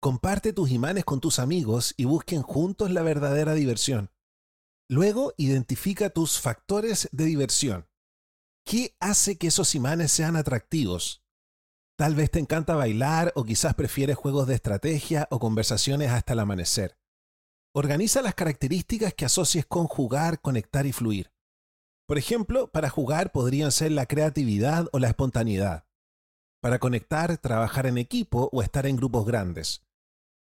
Comparte 0.00 0.54
tus 0.54 0.70
imanes 0.70 1.04
con 1.04 1.20
tus 1.20 1.38
amigos 1.38 1.92
y 1.98 2.06
busquen 2.06 2.40
juntos 2.40 2.90
la 2.90 3.02
verdadera 3.02 3.52
diversión. 3.52 4.10
Luego 4.88 5.34
identifica 5.36 6.08
tus 6.08 6.40
factores 6.40 7.10
de 7.12 7.26
diversión. 7.26 7.86
¿Qué 8.64 8.96
hace 8.98 9.36
que 9.36 9.48
esos 9.48 9.74
imanes 9.74 10.10
sean 10.10 10.36
atractivos? 10.36 11.22
Tal 11.98 12.14
vez 12.14 12.30
te 12.30 12.38
encanta 12.38 12.76
bailar 12.76 13.30
o 13.36 13.44
quizás 13.44 13.74
prefieres 13.74 14.16
juegos 14.16 14.46
de 14.46 14.54
estrategia 14.54 15.28
o 15.30 15.38
conversaciones 15.38 16.12
hasta 16.12 16.32
el 16.32 16.38
amanecer. 16.38 16.96
Organiza 17.78 18.22
las 18.22 18.34
características 18.34 19.12
que 19.12 19.26
asocies 19.26 19.66
con 19.66 19.86
jugar, 19.86 20.40
conectar 20.40 20.86
y 20.86 20.92
fluir. 20.92 21.30
Por 22.06 22.16
ejemplo, 22.16 22.72
para 22.72 22.88
jugar 22.88 23.32
podrían 23.32 23.70
ser 23.70 23.92
la 23.92 24.06
creatividad 24.06 24.88
o 24.92 24.98
la 24.98 25.08
espontaneidad. 25.08 25.84
Para 26.62 26.78
conectar, 26.78 27.36
trabajar 27.36 27.86
en 27.86 27.98
equipo 27.98 28.48
o 28.50 28.62
estar 28.62 28.86
en 28.86 28.96
grupos 28.96 29.26
grandes. 29.26 29.82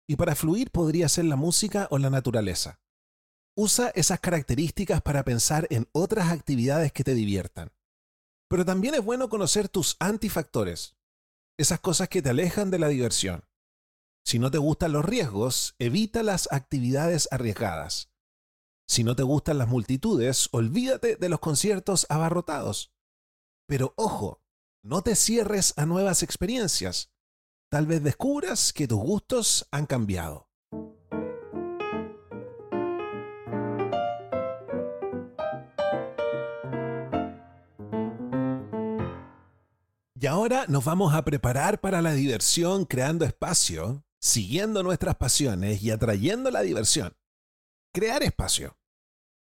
Y 0.08 0.18
para 0.18 0.36
fluir 0.36 0.70
podría 0.70 1.10
ser 1.10 1.26
la 1.26 1.36
música 1.36 1.88
o 1.90 1.98
la 1.98 2.12
naturaleza. 2.12 2.80
Usa 3.58 3.92
esas 3.96 4.20
características 4.20 5.02
para 5.02 5.26
pensar 5.26 5.66
en 5.72 5.88
otras 5.94 6.32
actividades 6.32 6.92
que 6.92 7.04
te 7.04 7.16
diviertan. 7.16 7.72
Pero 8.48 8.66
también 8.66 8.94
es 8.94 9.04
bueno 9.04 9.30
conocer 9.30 9.68
tus 9.68 9.96
antifactores, 10.00 10.96
esas 11.58 11.80
cosas 11.80 12.08
que 12.08 12.22
te 12.22 12.30
alejan 12.30 12.70
de 12.70 12.78
la 12.78 12.88
diversión. 12.88 13.44
Si 14.28 14.40
no 14.40 14.50
te 14.50 14.58
gustan 14.58 14.92
los 14.92 15.06
riesgos, 15.06 15.76
evita 15.78 16.24
las 16.24 16.52
actividades 16.52 17.28
arriesgadas. 17.30 18.10
Si 18.88 19.04
no 19.04 19.16
te 19.16 19.22
gustan 19.22 19.60
las 19.60 19.68
multitudes, 19.68 20.50
olvídate 20.52 21.16
de 21.16 21.30
los 21.30 21.40
conciertos 21.40 22.08
abarrotados. 22.10 22.92
Pero 23.68 23.94
ojo, 23.98 24.42
no 24.84 25.04
te 25.04 25.16
cierres 25.16 25.74
a 25.78 25.86
nuevas 25.86 26.24
experiencias. 26.24 27.12
Tal 27.70 27.86
vez 27.86 28.02
descubras 28.02 28.74
que 28.74 28.88
tus 28.88 28.98
gustos 28.98 29.68
han 29.70 29.86
cambiado. 29.86 30.50
Y 40.20 40.28
ahora 40.28 40.66
nos 40.68 40.84
vamos 40.84 41.14
a 41.14 41.24
preparar 41.24 41.80
para 41.80 42.02
la 42.02 42.14
diversión 42.14 42.86
creando 42.86 43.26
espacio, 43.26 44.05
siguiendo 44.26 44.82
nuestras 44.82 45.16
pasiones 45.18 45.84
y 45.84 45.92
atrayendo 45.92 46.50
la 46.50 46.62
diversión. 46.62 47.16
Crear 47.94 48.24
espacio. 48.24 48.76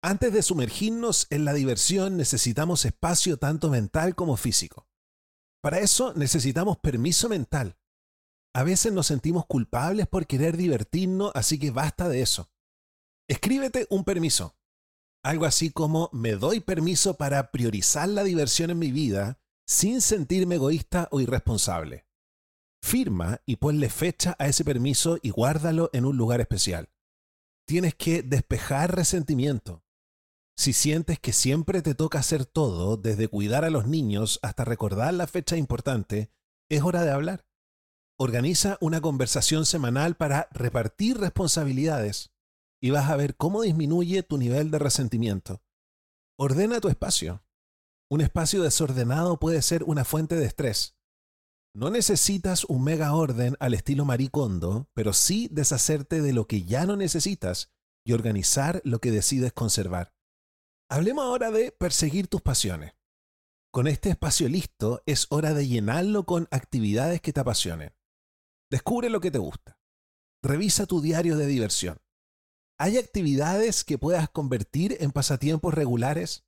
Antes 0.02 0.34
de 0.34 0.42
sumergirnos 0.42 1.28
en 1.30 1.46
la 1.46 1.54
diversión 1.54 2.18
necesitamos 2.18 2.84
espacio 2.84 3.38
tanto 3.38 3.70
mental 3.70 4.16
como 4.16 4.36
físico. 4.36 4.88
Para 5.62 5.78
eso 5.78 6.14
necesitamos 6.16 6.80
permiso 6.80 7.30
mental. 7.30 7.78
A 8.56 8.64
veces 8.64 8.92
nos 8.92 9.06
sentimos 9.06 9.46
culpables 9.46 10.08
por 10.08 10.26
querer 10.26 10.58
divertirnos, 10.58 11.32
así 11.36 11.60
que 11.60 11.70
basta 11.70 12.10
de 12.10 12.24
eso. 12.24 12.50
Escríbete 13.30 13.86
un 13.92 14.04
permiso. 14.04 14.58
Algo 15.24 15.46
así 15.46 15.70
como 15.70 16.10
me 16.12 16.32
doy 16.32 16.62
permiso 16.62 17.14
para 17.14 17.52
priorizar 17.52 18.10
la 18.10 18.24
diversión 18.24 18.72
en 18.72 18.80
mi 18.80 18.92
vida 18.92 19.40
sin 19.68 20.02
sentirme 20.02 20.56
egoísta 20.56 21.08
o 21.12 21.22
irresponsable. 21.22 22.08
Firma 22.84 23.40
y 23.46 23.56
ponle 23.56 23.90
fecha 23.90 24.36
a 24.40 24.48
ese 24.48 24.66
permiso 24.66 25.18
y 25.22 25.30
guárdalo 25.30 25.90
en 25.94 26.04
un 26.04 26.18
lugar 26.18 26.42
especial. 26.42 26.90
Tienes 27.66 27.96
que 27.96 28.24
despejar 28.24 28.94
resentimiento. 28.94 29.86
Si 30.58 30.74
sientes 30.74 31.18
que 31.18 31.32
siempre 31.32 31.82
te 31.82 31.96
toca 31.96 32.20
hacer 32.20 32.46
todo, 32.46 32.98
desde 32.98 33.30
cuidar 33.30 33.64
a 33.64 33.70
los 33.70 33.88
niños 33.88 34.38
hasta 34.44 34.66
recordar 34.66 35.14
la 35.14 35.28
fecha 35.28 35.56
importante, 35.56 36.30
es 36.70 36.84
hora 36.84 37.04
de 37.04 37.12
hablar. 37.12 37.48
Organiza 38.20 38.78
una 38.82 39.00
conversación 39.00 39.66
semanal 39.66 40.16
para 40.16 40.50
repartir 40.52 41.18
responsabilidades 41.18 42.34
y 42.82 42.92
vas 42.92 43.10
a 43.10 43.16
ver 43.16 43.38
cómo 43.38 43.62
disminuye 43.62 44.24
tu 44.24 44.38
nivel 44.38 44.72
de 44.72 44.80
resentimiento. 44.80 45.64
Ordena 46.38 46.82
tu 46.82 46.90
espacio. 46.90 47.46
Un 48.10 48.20
espacio 48.20 48.62
desordenado 48.62 49.40
puede 49.40 49.62
ser 49.62 49.86
una 49.86 50.04
fuente 50.04 50.36
de 50.36 50.46
estrés. 50.46 50.98
No 51.76 51.90
necesitas 51.90 52.66
un 52.66 52.84
mega 52.84 53.16
orden 53.16 53.56
al 53.60 53.74
estilo 53.74 54.06
maricondo, 54.06 54.90
pero 54.94 55.12
sí 55.12 55.50
deshacerte 55.52 56.22
de 56.22 56.32
lo 56.32 56.46
que 56.46 56.64
ya 56.64 56.86
no 56.86 56.96
necesitas 56.96 57.72
y 58.06 58.14
organizar 58.14 58.82
lo 58.84 59.00
que 59.00 59.10
decides 59.10 59.54
conservar. 59.54 60.14
Hablemos 60.88 61.26
ahora 61.26 61.50
de 61.50 61.72
perseguir 61.72 62.28
tus 62.28 62.44
pasiones. 62.44 62.94
Con 63.72 63.88
este 63.88 64.12
espacio 64.12 64.48
listo 64.50 65.02
es 65.08 65.26
hora 65.32 65.56
de 65.56 65.68
llenarlo 65.68 66.26
con 66.26 66.48
actividades 66.52 67.22
que 67.22 67.34
te 67.34 67.40
apasionen. 67.40 67.96
Descubre 68.70 69.10
lo 69.10 69.20
que 69.20 69.32
te 69.32 69.40
gusta. 69.40 69.80
Revisa 70.44 70.86
tu 70.86 71.02
diario 71.02 71.38
de 71.38 71.48
diversión. 71.48 71.98
¿Hay 72.78 72.98
actividades 72.98 73.84
que 73.84 73.98
puedas 73.98 74.30
convertir 74.30 74.98
en 75.00 75.12
pasatiempos 75.12 75.74
regulares? 75.74 76.46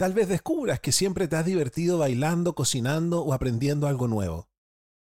Tal 0.00 0.14
vez 0.14 0.28
descubras 0.28 0.80
que 0.80 0.92
siempre 0.92 1.28
te 1.28 1.36
has 1.36 1.44
divertido 1.44 1.98
bailando, 1.98 2.54
cocinando 2.54 3.22
o 3.22 3.34
aprendiendo 3.34 3.86
algo 3.86 4.08
nuevo. 4.08 4.48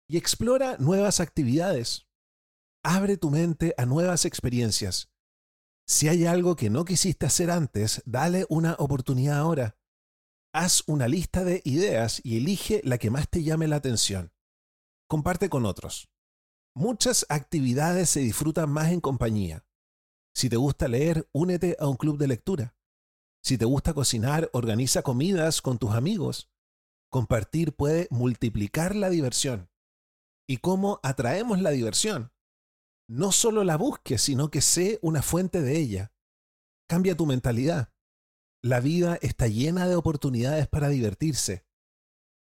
Y 0.07 0.19
explora 0.19 0.77
nuevas 0.77 1.21
actividades. 1.21 2.07
Abre 2.83 3.17
tu 3.17 3.31
mente 3.31 3.75
a 3.79 3.87
nuevas 3.87 4.27
experiencias. 4.27 5.11
Si 5.87 6.09
hay 6.09 6.27
algo 6.27 6.55
que 6.55 6.69
no 6.69 6.85
quisiste 6.85 7.25
hacer 7.25 7.51
antes, 7.51 8.03
dale 8.05 8.45
una 8.51 8.75
oportunidad 8.79 9.39
ahora. 9.39 9.79
Haz 10.53 10.85
una 10.87 11.09
lista 11.09 11.45
de 11.45 11.63
ideas 11.65 12.21
y 12.23 12.37
elige 12.37 12.83
la 12.85 12.99
que 12.99 13.09
más 13.09 13.27
te 13.31 13.43
llame 13.43 13.67
la 13.67 13.77
atención. 13.77 14.35
Comparte 15.09 15.49
con 15.49 15.65
otros. 15.65 16.11
Muchas 16.75 17.25
actividades 17.31 18.11
se 18.11 18.21
disfrutan 18.21 18.69
más 18.69 18.93
en 18.93 19.01
compañía. 19.01 19.65
Si 20.35 20.51
te 20.51 20.57
gusta 20.57 20.89
leer, 20.89 21.27
únete 21.33 21.75
a 21.81 21.89
un 21.89 21.97
club 21.97 22.19
de 22.19 22.29
lectura. 22.29 22.75
Si 23.45 23.59
te 23.59 23.67
gusta 23.67 23.93
cocinar, 23.93 24.49
organiza 24.55 25.03
comidas 25.03 25.61
con 25.61 25.77
tus 25.77 25.91
amigos. 25.91 26.51
Compartir 27.11 27.75
puede 27.75 28.09
multiplicar 28.11 28.97
la 28.97 29.11
diversión. 29.11 29.69
¿Y 30.49 30.59
cómo 30.59 30.99
atraemos 31.03 31.61
la 31.61 31.71
diversión? 31.71 32.33
No 33.07 33.33
solo 33.33 33.63
la 33.63 33.77
busques, 33.77 34.23
sino 34.23 34.51
que 34.51 34.63
sé 34.63 34.99
una 35.03 35.21
fuente 35.21 35.61
de 35.61 35.77
ella. 35.77 36.15
Cambia 36.89 37.19
tu 37.19 37.27
mentalidad. 37.27 37.93
La 38.63 38.81
vida 38.81 39.19
está 39.21 39.47
llena 39.47 39.87
de 39.89 39.97
oportunidades 39.97 40.67
para 40.67 40.89
divertirse. 40.89 41.67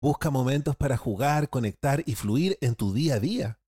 Busca 0.00 0.30
momentos 0.30 0.74
para 0.74 0.96
jugar, 0.96 1.50
conectar 1.50 2.02
y 2.06 2.14
fluir 2.14 2.56
en 2.62 2.76
tu 2.76 2.94
día 2.94 3.16
a 3.16 3.20
día. 3.20 3.60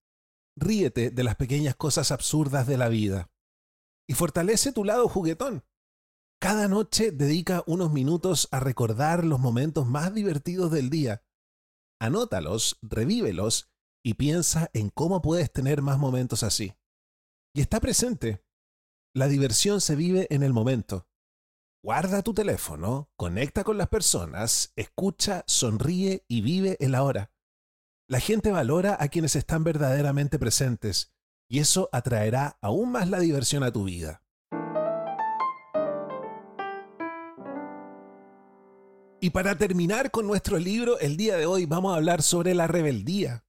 Ríete 0.57 1.11
de 1.11 1.23
las 1.23 1.37
pequeñas 1.37 1.77
cosas 1.77 2.13
absurdas 2.13 2.67
de 2.67 2.79
la 2.79 2.89
vida. 2.89 3.31
Y 4.09 4.15
fortalece 4.15 4.73
tu 4.73 4.85
lado 4.85 5.07
juguetón. 5.07 5.65
Cada 6.39 6.69
noche 6.69 7.13
dedica 7.13 7.65
unos 7.67 7.93
minutos 7.93 8.49
a 8.51 8.61
recordar 8.61 9.25
los 9.25 9.41
momentos 9.41 9.87
más 9.87 10.13
divertidos 10.13 10.71
del 10.71 10.91
día. 10.91 11.25
Anótalos, 11.99 12.79
revívelos 12.83 13.71
y 14.05 14.15
piensa 14.15 14.71
en 14.75 14.91
cómo 14.91 15.23
puedes 15.23 15.51
tener 15.51 15.81
más 15.81 15.99
momentos 15.99 16.43
así. 16.43 16.75
Y 17.55 17.63
está 17.63 17.81
presente. 17.81 18.45
La 19.15 19.29
diversión 19.29 19.81
se 19.81 19.97
vive 19.97 20.27
en 20.29 20.43
el 20.43 20.53
momento. 20.53 21.09
Guarda 21.83 22.23
tu 22.23 22.35
teléfono, 22.35 23.11
conecta 23.17 23.65
con 23.65 23.79
las 23.79 23.89
personas, 23.89 24.73
escucha, 24.77 25.43
sonríe 25.47 26.27
y 26.29 26.43
vive 26.43 26.77
el 26.81 26.95
ahora. 26.95 27.33
La 28.09 28.21
gente 28.21 28.53
valora 28.53 28.99
a 29.01 29.09
quienes 29.09 29.37
están 29.37 29.65
verdaderamente 29.65 30.39
presentes 30.39 31.15
y 31.49 31.61
eso 31.61 31.89
atraerá 31.93 32.59
aún 32.61 32.93
más 32.93 33.09
la 33.09 33.21
diversión 33.21 33.63
a 33.63 33.73
tu 33.73 33.85
vida. 33.85 34.26
Y 39.21 39.31
para 39.31 39.57
terminar 39.57 40.11
con 40.11 40.27
nuestro 40.27 40.59
libro, 40.59 40.99
el 40.99 41.17
día 41.17 41.37
de 41.37 41.47
hoy 41.47 41.65
vamos 41.65 41.93
a 41.93 41.97
hablar 41.97 42.23
sobre 42.23 42.55
la 42.55 42.67
rebeldía. 42.67 43.47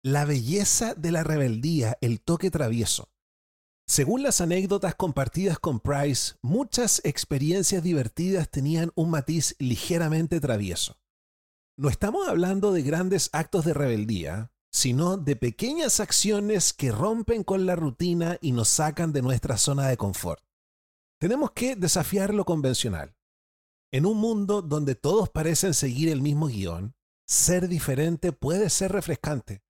La 0.00 0.24
belleza 0.24 0.94
de 0.94 1.10
la 1.10 1.24
rebeldía, 1.24 1.98
el 2.00 2.20
toque 2.20 2.52
travieso. 2.52 3.10
Según 3.88 4.22
las 4.22 4.40
anécdotas 4.40 4.94
compartidas 4.94 5.58
con 5.58 5.80
Price, 5.80 6.34
muchas 6.40 7.00
experiencias 7.04 7.82
divertidas 7.82 8.48
tenían 8.48 8.92
un 8.94 9.10
matiz 9.10 9.56
ligeramente 9.58 10.40
travieso. 10.40 11.00
No 11.76 11.88
estamos 11.88 12.28
hablando 12.28 12.72
de 12.72 12.82
grandes 12.82 13.28
actos 13.32 13.64
de 13.64 13.74
rebeldía, 13.74 14.52
sino 14.70 15.16
de 15.16 15.34
pequeñas 15.34 15.98
acciones 15.98 16.72
que 16.72 16.92
rompen 16.92 17.42
con 17.42 17.66
la 17.66 17.74
rutina 17.74 18.38
y 18.40 18.52
nos 18.52 18.68
sacan 18.68 19.12
de 19.12 19.22
nuestra 19.22 19.56
zona 19.56 19.88
de 19.88 19.96
confort. 19.96 20.44
Tenemos 21.18 21.50
que 21.50 21.74
desafiar 21.74 22.32
lo 22.32 22.44
convencional. 22.44 23.17
En 23.90 24.04
un 24.04 24.18
mundo 24.18 24.60
donde 24.60 24.94
todos 24.94 25.30
parecen 25.30 25.72
seguir 25.72 26.10
el 26.10 26.20
mismo 26.20 26.48
guion, 26.48 26.94
ser 27.26 27.68
diferente 27.68 28.32
puede 28.32 28.68
ser 28.68 28.92
refrescante. 28.92 29.62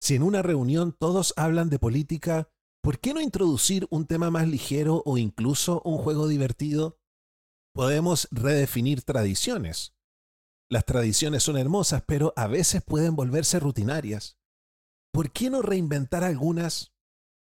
Si 0.00 0.14
en 0.14 0.22
una 0.22 0.42
reunión 0.42 0.92
todos 0.92 1.34
hablan 1.36 1.68
de 1.68 1.80
política, 1.80 2.48
¿por 2.80 3.00
qué 3.00 3.12
no 3.12 3.20
introducir 3.20 3.88
un 3.90 4.06
tema 4.06 4.30
más 4.30 4.46
ligero 4.46 5.02
o 5.04 5.18
incluso 5.18 5.82
un 5.84 5.98
juego 5.98 6.28
divertido? 6.28 7.00
Podemos 7.74 8.28
redefinir 8.30 9.02
tradiciones. 9.02 9.94
Las 10.70 10.84
tradiciones 10.84 11.42
son 11.42 11.58
hermosas, 11.58 12.04
pero 12.06 12.32
a 12.36 12.46
veces 12.46 12.82
pueden 12.82 13.16
volverse 13.16 13.58
rutinarias. 13.58 14.38
¿Por 15.12 15.32
qué 15.32 15.50
no 15.50 15.60
reinventar 15.60 16.22
algunas? 16.22 16.92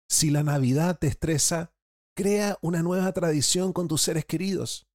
Si 0.08 0.30
la 0.30 0.42
Navidad 0.42 0.98
te 0.98 1.06
estresa, 1.06 1.74
crea 2.16 2.58
una 2.62 2.82
nueva 2.82 3.12
tradición 3.12 3.74
con 3.74 3.88
tus 3.88 4.00
seres 4.00 4.24
queridos. 4.24 4.88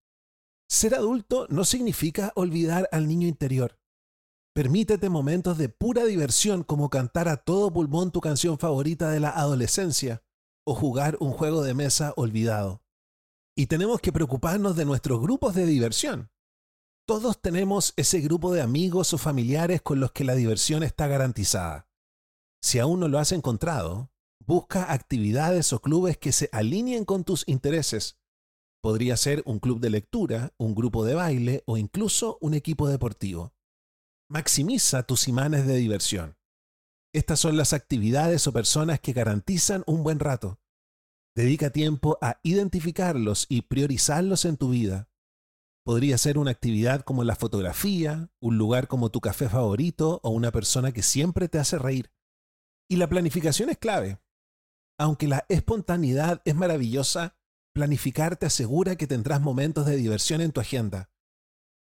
Ser 0.70 0.96
adulto 0.96 1.48
no 1.50 1.64
significa 1.64 2.34
olvidar 2.36 2.90
al 2.92 3.08
niño 3.08 3.28
interior. 3.28 3.80
Permítete 4.54 5.08
momentos 5.08 5.58
de 5.58 5.70
pura 5.70 6.04
diversión 6.04 6.64
como 6.64 6.90
cantar 6.90 7.30
a 7.30 7.38
todo 7.38 7.72
pulmón 7.72 8.12
tu 8.12 8.20
canción 8.20 8.60
favorita 8.60 9.10
de 9.10 9.22
la 9.22 9.30
adolescencia 9.30 10.24
o 10.66 10.76
jugar 10.76 11.16
un 11.22 11.32
juego 11.32 11.64
de 11.64 11.74
mesa 11.74 12.14
olvidado. 12.18 12.84
Y 13.56 13.68
tenemos 13.68 14.02
que 14.02 14.12
preocuparnos 14.12 14.76
de 14.76 14.84
nuestros 14.84 15.22
grupos 15.22 15.56
de 15.56 15.66
diversión. 15.66 16.32
Todos 17.08 17.40
tenemos 17.40 17.94
ese 17.96 18.20
grupo 18.20 18.52
de 18.52 18.62
amigos 18.62 19.14
o 19.14 19.18
familiares 19.18 19.82
con 19.82 20.02
los 20.02 20.12
que 20.12 20.26
la 20.26 20.36
diversión 20.36 20.84
está 20.84 21.08
garantizada. 21.08 21.88
Si 22.62 22.80
aún 22.80 23.00
no 23.00 23.08
lo 23.08 23.20
has 23.20 23.32
encontrado, 23.32 24.12
busca 24.46 24.92
actividades 24.92 25.72
o 25.72 25.80
clubes 25.80 26.18
que 26.18 26.34
se 26.34 26.50
alineen 26.52 27.06
con 27.06 27.24
tus 27.24 27.48
intereses 27.48 28.18
Podría 28.82 29.18
ser 29.18 29.44
un 29.46 29.60
club 29.60 29.80
de 29.80 29.90
lectura, 29.90 30.54
un 30.58 30.76
grupo 30.76 31.04
de 31.04 31.16
baile 31.16 31.64
o 31.66 31.78
incluso 31.78 32.38
un 32.42 32.54
equipo 32.54 32.88
deportivo. 32.88 33.54
Maximiza 34.30 35.04
tus 35.04 35.28
imanes 35.28 35.66
de 35.66 35.76
diversión. 35.76 36.38
Estas 37.14 37.40
son 37.40 37.58
las 37.58 37.74
actividades 37.74 38.46
o 38.48 38.54
personas 38.54 39.00
que 39.00 39.14
garantizan 39.14 39.84
un 39.88 40.04
buen 40.04 40.20
rato. 40.20 40.60
Dedica 41.36 41.70
tiempo 41.70 42.18
a 42.22 42.40
identificarlos 42.44 43.46
y 43.48 43.62
priorizarlos 43.62 44.46
en 44.46 44.58
tu 44.58 44.70
vida. 44.70 45.10
Podría 45.86 46.18
ser 46.18 46.38
una 46.38 46.52
actividad 46.52 47.02
como 47.02 47.24
la 47.24 47.36
fotografía, 47.38 48.30
un 48.42 48.58
lugar 48.58 48.90
como 48.90 49.10
tu 49.10 49.22
café 49.22 49.48
favorito 49.48 50.20
o 50.22 50.32
una 50.32 50.52
persona 50.52 50.92
que 50.92 51.02
siempre 51.02 51.48
te 51.48 51.60
hace 51.60 51.80
reír. 51.80 52.12
Y 52.90 52.98
la 52.98 53.08
planificación 53.08 53.70
es 53.70 53.78
clave. 53.78 54.20
Aunque 55.00 55.28
la 55.28 55.46
espontaneidad 55.48 56.42
es 56.44 56.56
maravillosa, 56.56 57.37
Planificar 57.78 58.38
te 58.38 58.48
asegura 58.48 58.96
que 58.96 59.06
tendrás 59.06 59.40
momentos 59.40 59.86
de 59.86 59.98
diversión 59.98 60.42
en 60.42 60.52
tu 60.52 60.60
agenda. 60.60 61.12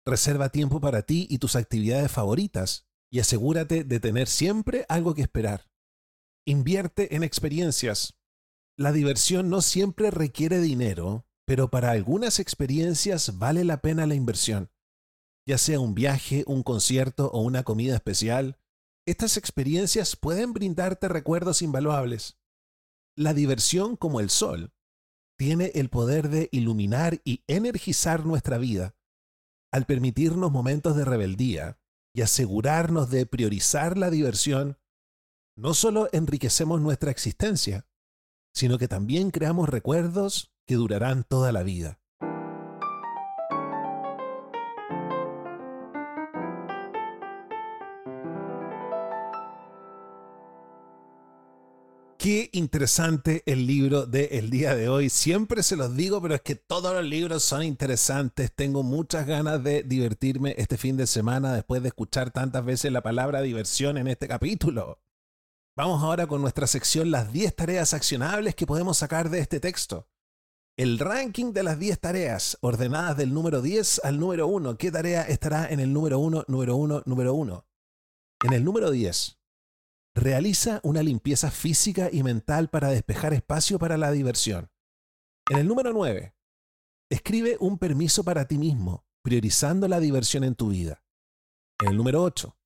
Reserva 0.04 0.50
tiempo 0.50 0.78
para 0.78 1.00
ti 1.00 1.26
y 1.30 1.38
tus 1.38 1.56
actividades 1.56 2.12
favoritas 2.12 2.86
y 3.10 3.20
asegúrate 3.20 3.82
de 3.82 3.98
tener 3.98 4.28
siempre 4.28 4.84
algo 4.90 5.14
que 5.14 5.22
esperar. 5.22 5.70
Invierte 6.44 7.16
en 7.16 7.22
experiencias. 7.22 8.18
La 8.76 8.92
diversión 8.92 9.48
no 9.48 9.62
siempre 9.62 10.10
requiere 10.10 10.60
dinero, 10.60 11.26
pero 11.46 11.70
para 11.70 11.92
algunas 11.92 12.40
experiencias 12.40 13.38
vale 13.38 13.64
la 13.64 13.80
pena 13.80 14.04
la 14.04 14.16
inversión. 14.16 14.70
Ya 15.46 15.56
sea 15.56 15.80
un 15.80 15.94
viaje, 15.94 16.44
un 16.46 16.62
concierto 16.62 17.30
o 17.30 17.40
una 17.40 17.62
comida 17.62 17.94
especial, 17.94 18.58
estas 19.06 19.38
experiencias 19.38 20.14
pueden 20.14 20.52
brindarte 20.52 21.08
recuerdos 21.08 21.62
invaluables. 21.62 22.38
La 23.16 23.32
diversión, 23.32 23.96
como 23.96 24.20
el 24.20 24.28
sol, 24.28 24.74
tiene 25.36 25.72
el 25.74 25.88
poder 25.90 26.28
de 26.28 26.48
iluminar 26.52 27.20
y 27.24 27.42
energizar 27.46 28.24
nuestra 28.24 28.58
vida. 28.58 28.96
Al 29.72 29.84
permitirnos 29.84 30.50
momentos 30.50 30.96
de 30.96 31.04
rebeldía 31.04 31.78
y 32.14 32.22
asegurarnos 32.22 33.10
de 33.10 33.26
priorizar 33.26 33.98
la 33.98 34.10
diversión, 34.10 34.78
no 35.56 35.74
solo 35.74 36.08
enriquecemos 36.12 36.80
nuestra 36.80 37.10
existencia, 37.10 37.86
sino 38.54 38.78
que 38.78 38.88
también 38.88 39.30
creamos 39.30 39.68
recuerdos 39.68 40.52
que 40.66 40.76
durarán 40.76 41.24
toda 41.24 41.52
la 41.52 41.62
vida. 41.62 42.00
Qué 52.26 52.50
interesante 52.54 53.44
el 53.46 53.68
libro 53.68 54.04
del 54.04 54.50
día 54.50 54.74
de 54.74 54.88
hoy. 54.88 55.10
Siempre 55.10 55.62
se 55.62 55.76
los 55.76 55.94
digo, 55.94 56.20
pero 56.20 56.34
es 56.34 56.40
que 56.40 56.56
todos 56.56 56.92
los 56.92 57.04
libros 57.04 57.44
son 57.44 57.62
interesantes. 57.62 58.50
Tengo 58.52 58.82
muchas 58.82 59.28
ganas 59.28 59.62
de 59.62 59.84
divertirme 59.84 60.52
este 60.58 60.76
fin 60.76 60.96
de 60.96 61.06
semana 61.06 61.54
después 61.54 61.82
de 61.82 61.88
escuchar 61.90 62.32
tantas 62.32 62.64
veces 62.64 62.90
la 62.90 63.00
palabra 63.00 63.42
diversión 63.42 63.96
en 63.96 64.08
este 64.08 64.26
capítulo. 64.26 64.98
Vamos 65.76 66.02
ahora 66.02 66.26
con 66.26 66.42
nuestra 66.42 66.66
sección 66.66 67.12
Las 67.12 67.32
10 67.32 67.54
tareas 67.54 67.94
accionables 67.94 68.56
que 68.56 68.66
podemos 68.66 68.98
sacar 68.98 69.30
de 69.30 69.38
este 69.38 69.60
texto. 69.60 70.08
El 70.76 70.98
ranking 70.98 71.52
de 71.52 71.62
las 71.62 71.78
10 71.78 72.00
tareas, 72.00 72.58
ordenadas 72.60 73.16
del 73.16 73.32
número 73.32 73.62
10 73.62 74.00
al 74.02 74.18
número 74.18 74.48
1. 74.48 74.78
¿Qué 74.78 74.90
tarea 74.90 75.22
estará 75.22 75.68
en 75.68 75.78
el 75.78 75.92
número 75.92 76.18
1, 76.18 76.46
número 76.48 76.74
1, 76.74 77.04
número 77.06 77.34
1? 77.34 77.64
En 78.46 78.52
el 78.52 78.64
número 78.64 78.90
10, 78.90 79.35
Realiza 80.16 80.80
una 80.82 81.02
limpieza 81.02 81.50
física 81.50 82.08
y 82.10 82.22
mental 82.22 82.70
para 82.70 82.88
despejar 82.88 83.34
espacio 83.34 83.78
para 83.78 83.98
la 83.98 84.10
diversión. 84.12 84.70
En 85.50 85.58
el 85.58 85.68
número 85.68 85.92
9. 85.92 86.34
Escribe 87.10 87.58
un 87.60 87.76
permiso 87.76 88.24
para 88.24 88.48
ti 88.48 88.56
mismo, 88.56 89.04
priorizando 89.22 89.88
la 89.88 90.00
diversión 90.00 90.42
en 90.42 90.54
tu 90.54 90.70
vida. 90.70 91.04
En 91.82 91.90
el 91.90 91.98
número 91.98 92.22
8. 92.22 92.56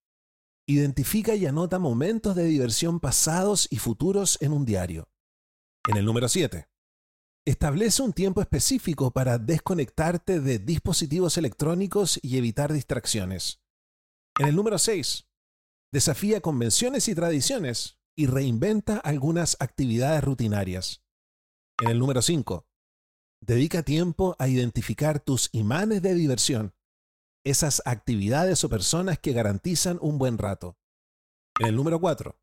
Identifica 0.69 1.35
y 1.35 1.45
anota 1.45 1.81
momentos 1.81 2.37
de 2.37 2.45
diversión 2.45 3.01
pasados 3.01 3.67
y 3.69 3.79
futuros 3.79 4.39
en 4.41 4.53
un 4.53 4.65
diario. 4.65 5.11
En 5.89 5.97
el 5.97 6.05
número 6.05 6.29
7. 6.29 6.69
Establece 7.45 8.01
un 8.01 8.13
tiempo 8.13 8.41
específico 8.43 9.11
para 9.11 9.39
desconectarte 9.39 10.39
de 10.39 10.61
dispositivos 10.61 11.37
electrónicos 11.37 12.21
y 12.23 12.39
evitar 12.39 12.73
distracciones. 12.73 13.61
En 14.39 14.47
el 14.47 14.55
número 14.55 14.79
6 14.79 15.27
desafía 15.92 16.40
convenciones 16.40 17.09
y 17.09 17.14
tradiciones 17.14 17.98
y 18.16 18.26
reinventa 18.26 18.98
algunas 18.98 19.57
actividades 19.61 20.22
rutinarias. 20.22 21.03
En 21.83 21.90
el 21.90 21.98
número 21.98 22.22
5, 22.22 22.66
dedica 23.40 23.83
tiempo 23.83 24.37
a 24.38 24.48
identificar 24.48 25.20
tus 25.20 25.48
imanes 25.53 26.03
de 26.03 26.14
diversión, 26.14 26.74
esas 27.44 27.83
actividades 27.87 28.62
o 28.64 28.68
personas 28.68 29.18
que 29.18 29.33
garantizan 29.33 29.98
un 30.03 30.18
buen 30.18 30.38
rato. 30.38 30.79
En 31.59 31.68
el 31.68 31.76
número 31.76 32.00
4, 32.00 32.38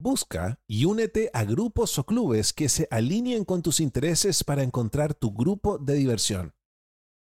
busca 0.00 0.60
y 0.66 0.86
únete 0.86 1.30
a 1.34 1.44
grupos 1.44 1.98
o 1.98 2.06
clubes 2.06 2.52
que 2.52 2.68
se 2.68 2.88
alineen 2.90 3.44
con 3.44 3.62
tus 3.62 3.80
intereses 3.80 4.42
para 4.44 4.62
encontrar 4.62 5.14
tu 5.14 5.32
grupo 5.32 5.78
de 5.78 5.94
diversión. 5.94 6.54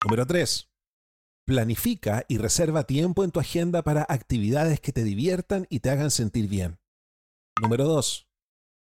Número 0.04 0.26
3. 0.26 0.70
Planifica 1.48 2.26
y 2.28 2.40
reserva 2.40 2.86
tiempo 2.86 3.24
en 3.24 3.30
tu 3.30 3.40
agenda 3.40 3.84
para 3.84 4.04
actividades 4.10 4.80
que 4.80 4.92
te 4.92 5.04
diviertan 5.04 5.68
y 5.70 5.80
te 5.80 5.92
hagan 5.92 6.10
sentir 6.10 6.50
bien. 6.50 6.80
Número 7.62 7.86
2. 7.86 8.28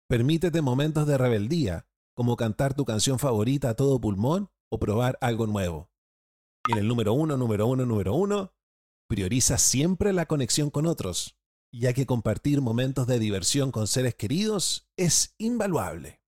Permítete 0.08 0.62
momentos 0.62 1.08
de 1.08 1.18
rebeldía, 1.18 1.88
como 2.16 2.36
cantar 2.36 2.76
tu 2.76 2.86
canción 2.86 3.18
favorita 3.18 3.70
a 3.70 3.74
todo 3.74 4.00
pulmón 4.00 4.52
o 4.70 4.78
probar 4.78 5.18
algo 5.22 5.48
nuevo. 5.48 5.90
Y 6.68 6.74
en 6.74 6.78
el 6.78 6.88
número 6.88 7.14
1, 7.14 7.36
número 7.36 7.66
1, 7.66 7.88
número 7.88 8.14
1, 8.14 8.54
prioriza 9.10 9.58
siempre 9.58 10.14
la 10.14 10.28
conexión 10.28 10.70
con 10.70 10.86
otros, 10.86 11.40
ya 11.74 11.94
que 11.94 12.06
compartir 12.06 12.62
momentos 12.62 13.08
de 13.08 13.18
diversión 13.18 13.72
con 13.72 13.88
seres 13.88 14.14
queridos 14.14 14.88
es 14.98 15.34
invaluable. 15.40 16.21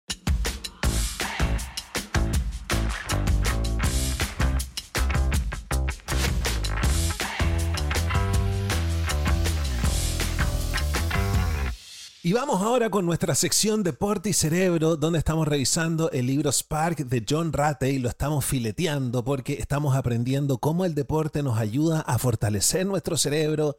Y 12.26 12.32
vamos 12.32 12.62
ahora 12.62 12.90
con 12.90 13.06
nuestra 13.06 13.36
sección 13.36 13.84
Deporte 13.84 14.30
y 14.30 14.34
Cerebro, 14.34 14.96
donde 14.96 15.20
estamos 15.20 15.46
revisando 15.46 16.10
el 16.12 16.28
libro 16.28 16.54
Spark 16.54 17.00
de 17.00 17.26
John 17.30 17.52
Ratey. 17.52 18.00
Lo 18.00 18.08
estamos 18.08 18.46
fileteando 18.46 19.26
porque 19.26 19.56
estamos 19.56 19.94
aprendiendo 19.94 20.58
cómo 20.58 20.86
el 20.86 20.96
deporte 20.96 21.44
nos 21.44 21.58
ayuda 21.58 22.00
a 22.00 22.18
fortalecer 22.18 22.86
nuestro 22.86 23.18
cerebro. 23.18 23.78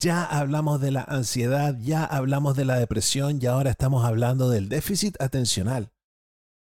Ya 0.00 0.24
hablamos 0.24 0.80
de 0.80 0.90
la 0.90 1.02
ansiedad, 1.02 1.76
ya 1.82 2.02
hablamos 2.06 2.56
de 2.56 2.64
la 2.64 2.78
depresión 2.78 3.38
y 3.42 3.44
ahora 3.44 3.72
estamos 3.72 4.06
hablando 4.06 4.48
del 4.48 4.70
déficit 4.70 5.20
atencional. 5.20 5.92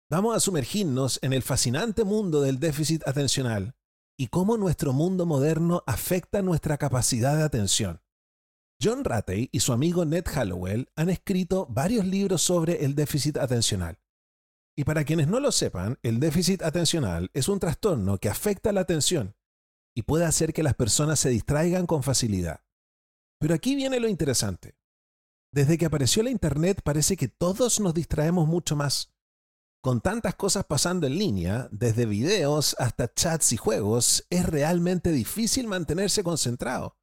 Vamos 0.10 0.36
a 0.36 0.40
sumergirnos 0.40 1.20
en 1.22 1.34
el 1.34 1.44
fascinante 1.44 2.06
mundo 2.06 2.42
del 2.42 2.60
déficit 2.60 3.08
atencional 3.08 3.76
y 4.18 4.30
cómo 4.30 4.58
nuestro 4.58 4.94
mundo 4.94 5.28
moderno 5.28 5.84
afecta 5.86 6.42
nuestra 6.42 6.80
capacidad 6.80 7.38
de 7.38 7.44
atención. 7.44 8.02
John 8.82 9.04
Ratey 9.04 9.50
y 9.52 9.60
su 9.60 9.74
amigo 9.74 10.06
Ned 10.06 10.24
Hallowell 10.26 10.90
han 10.96 11.10
escrito 11.10 11.68
varios 11.70 12.06
libros 12.06 12.42
sobre 12.42 12.86
el 12.86 12.96
déficit 12.96 13.36
atencional. 13.36 14.00
Y 14.78 14.86
para 14.86 15.04
quienes 15.04 15.28
no 15.28 15.42
lo 15.42 15.52
sepan, 15.52 16.00
el 16.02 16.22
déficit 16.22 16.62
atencional 16.62 17.30
es 17.34 17.50
un 17.50 17.60
trastorno 17.60 18.20
que 18.20 18.30
afecta 18.30 18.72
la 18.72 18.80
atención 18.80 19.36
y 19.94 20.04
puede 20.04 20.24
hacer 20.24 20.54
que 20.54 20.64
las 20.64 20.76
personas 20.76 21.20
se 21.20 21.30
distraigan 21.30 21.86
con 21.86 22.04
facilidad. 22.04 22.62
Pero 23.38 23.54
aquí 23.54 23.76
viene 23.76 24.00
lo 24.00 24.08
interesante. 24.08 24.78
Desde 25.52 25.78
que 25.78 25.86
apareció 25.86 26.24
la 26.24 26.30
Internet 26.30 26.82
parece 26.82 27.18
que 27.18 27.28
todos 27.28 27.82
nos 27.82 27.94
distraemos 27.94 28.48
mucho 28.48 28.78
más. 28.78 29.12
Con 29.82 30.00
tantas 30.00 30.36
cosas 30.36 30.64
pasando 30.64 31.06
en 31.06 31.18
línea, 31.18 31.68
desde 31.72 32.06
videos 32.06 32.78
hasta 32.80 33.14
chats 33.14 33.52
y 33.52 33.58
juegos, 33.58 34.26
es 34.30 34.46
realmente 34.46 35.12
difícil 35.12 35.68
mantenerse 35.68 36.24
concentrado. 36.24 36.99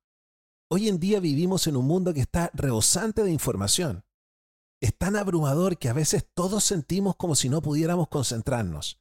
Hoy 0.69 0.89
en 0.89 0.99
día 0.99 1.21
vivimos 1.21 1.69
en 1.69 1.77
un 1.77 1.87
mundo 1.87 2.13
que 2.13 2.21
está 2.21 2.51
rebosante 2.53 3.23
de 3.23 3.31
información. 3.31 4.05
Es 4.81 4.97
tan 4.99 5.15
abrumador 5.15 5.79
que 5.79 5.89
a 5.89 5.93
veces 5.93 6.27
todos 6.35 6.65
sentimos 6.65 7.15
como 7.15 7.37
si 7.37 7.49
no 7.49 7.63
pudiéramos 7.63 8.09
concentrarnos. 8.09 9.01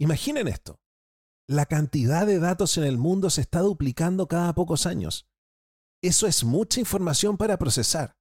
Imaginen 0.00 0.48
esto. 0.48 0.80
La 1.46 1.66
cantidad 1.66 2.26
de 2.26 2.38
datos 2.38 2.78
en 2.78 2.84
el 2.84 2.96
mundo 2.96 3.28
se 3.28 3.42
está 3.42 3.60
duplicando 3.60 4.28
cada 4.28 4.54
pocos 4.54 4.86
años. 4.86 5.28
Eso 6.02 6.26
es 6.26 6.42
mucha 6.42 6.80
información 6.80 7.36
para 7.36 7.58
procesar. 7.58 8.16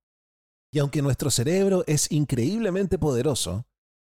Y 0.69 0.79
aunque 0.79 1.01
nuestro 1.01 1.31
cerebro 1.31 1.85
es 1.87 2.11
increíblemente 2.11 2.99
poderoso, 2.99 3.65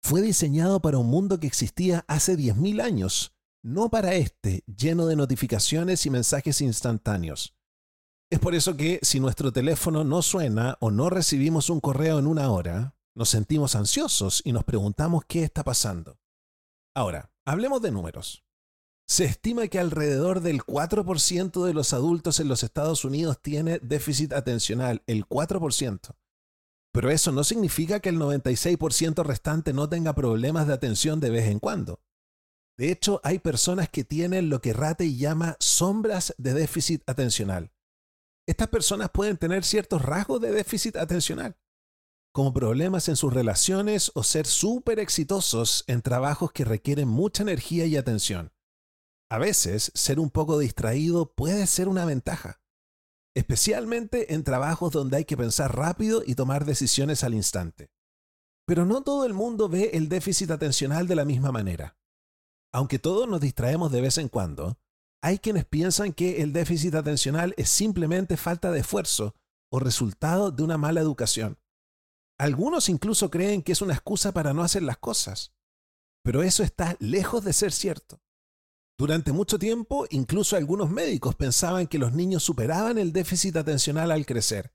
fue 0.02 0.20
diseñado 0.20 0.82
para 0.82 0.98
un 0.98 1.06
mundo 1.06 1.40
que 1.40 1.46
existía 1.46 2.04
hace 2.06 2.36
10.000 2.36 2.82
años, 2.82 3.32
no 3.62 3.88
para 3.88 4.14
este, 4.14 4.62
lleno 4.66 5.06
de 5.06 5.16
notificaciones 5.16 6.04
y 6.04 6.10
mensajes 6.10 6.60
instantáneos. 6.60 7.54
Es 8.32 8.38
por 8.38 8.54
eso 8.54 8.78
que 8.78 8.98
si 9.02 9.20
nuestro 9.20 9.52
teléfono 9.52 10.04
no 10.04 10.22
suena 10.22 10.78
o 10.80 10.90
no 10.90 11.10
recibimos 11.10 11.68
un 11.68 11.80
correo 11.80 12.18
en 12.18 12.26
una 12.26 12.50
hora, 12.50 12.96
nos 13.14 13.28
sentimos 13.28 13.76
ansiosos 13.76 14.40
y 14.42 14.52
nos 14.52 14.64
preguntamos 14.64 15.24
qué 15.28 15.42
está 15.42 15.62
pasando. 15.64 16.18
Ahora, 16.94 17.30
hablemos 17.44 17.82
de 17.82 17.90
números. 17.90 18.42
Se 19.06 19.26
estima 19.26 19.68
que 19.68 19.78
alrededor 19.78 20.40
del 20.40 20.62
4% 20.62 21.62
de 21.62 21.74
los 21.74 21.92
adultos 21.92 22.40
en 22.40 22.48
los 22.48 22.62
Estados 22.62 23.04
Unidos 23.04 23.38
tiene 23.42 23.80
déficit 23.80 24.32
atencional, 24.32 25.02
el 25.06 25.26
4%. 25.26 26.16
Pero 26.90 27.10
eso 27.10 27.32
no 27.32 27.44
significa 27.44 28.00
que 28.00 28.08
el 28.08 28.18
96% 28.18 29.24
restante 29.24 29.74
no 29.74 29.90
tenga 29.90 30.14
problemas 30.14 30.66
de 30.66 30.72
atención 30.72 31.20
de 31.20 31.28
vez 31.28 31.48
en 31.48 31.58
cuando. 31.58 32.00
De 32.78 32.90
hecho, 32.90 33.20
hay 33.24 33.40
personas 33.40 33.90
que 33.90 34.04
tienen 34.04 34.48
lo 34.48 34.62
que 34.62 34.72
Rate 34.72 35.16
llama 35.16 35.58
sombras 35.60 36.34
de 36.38 36.54
déficit 36.54 37.02
atencional 37.06 37.70
estas 38.46 38.68
personas 38.68 39.10
pueden 39.10 39.36
tener 39.36 39.64
ciertos 39.64 40.02
rasgos 40.02 40.40
de 40.40 40.52
déficit 40.52 40.96
atencional, 40.96 41.56
como 42.32 42.52
problemas 42.52 43.08
en 43.08 43.16
sus 43.16 43.32
relaciones 43.32 44.10
o 44.14 44.22
ser 44.22 44.46
súper 44.46 44.98
exitosos 44.98 45.84
en 45.86 46.02
trabajos 46.02 46.52
que 46.52 46.64
requieren 46.64 47.08
mucha 47.08 47.42
energía 47.42 47.86
y 47.86 47.96
atención. 47.96 48.52
A 49.30 49.38
veces, 49.38 49.92
ser 49.94 50.18
un 50.18 50.30
poco 50.30 50.58
distraído 50.58 51.34
puede 51.34 51.66
ser 51.66 51.88
una 51.88 52.04
ventaja. 52.04 52.60
especialmente 53.34 54.34
en 54.34 54.44
trabajos 54.44 54.92
donde 54.92 55.16
hay 55.18 55.24
que 55.24 55.36
pensar 55.36 55.74
rápido 55.76 56.22
y 56.24 56.34
tomar 56.34 56.64
decisiones 56.64 57.24
al 57.24 57.34
instante. 57.34 57.90
Pero 58.66 58.84
no 58.84 59.02
todo 59.02 59.24
el 59.24 59.34
mundo 59.34 59.68
ve 59.68 59.90
el 59.94 60.08
déficit 60.08 60.50
atencional 60.50 61.06
de 61.08 61.16
la 61.16 61.24
misma 61.24 61.50
manera. 61.50 61.96
Aunque 62.72 62.98
todos 62.98 63.28
nos 63.28 63.40
distraemos 63.40 63.90
de 63.90 64.00
vez 64.00 64.18
en 64.18 64.28
cuando, 64.28 64.78
hay 65.22 65.38
quienes 65.38 65.64
piensan 65.64 66.12
que 66.12 66.42
el 66.42 66.52
déficit 66.52 66.94
atencional 66.96 67.54
es 67.56 67.68
simplemente 67.68 68.36
falta 68.36 68.72
de 68.72 68.80
esfuerzo 68.80 69.36
o 69.70 69.78
resultado 69.78 70.50
de 70.50 70.62
una 70.64 70.76
mala 70.76 71.00
educación. 71.00 71.58
Algunos 72.38 72.88
incluso 72.88 73.30
creen 73.30 73.62
que 73.62 73.72
es 73.72 73.82
una 73.82 73.94
excusa 73.94 74.32
para 74.32 74.52
no 74.52 74.62
hacer 74.62 74.82
las 74.82 74.98
cosas. 74.98 75.54
Pero 76.24 76.42
eso 76.42 76.64
está 76.64 76.96
lejos 76.98 77.44
de 77.44 77.52
ser 77.52 77.72
cierto. 77.72 78.20
Durante 78.98 79.32
mucho 79.32 79.58
tiempo, 79.58 80.06
incluso 80.10 80.56
algunos 80.56 80.90
médicos 80.90 81.36
pensaban 81.36 81.86
que 81.86 81.98
los 81.98 82.12
niños 82.12 82.42
superaban 82.42 82.98
el 82.98 83.12
déficit 83.12 83.56
atencional 83.56 84.10
al 84.10 84.26
crecer. 84.26 84.72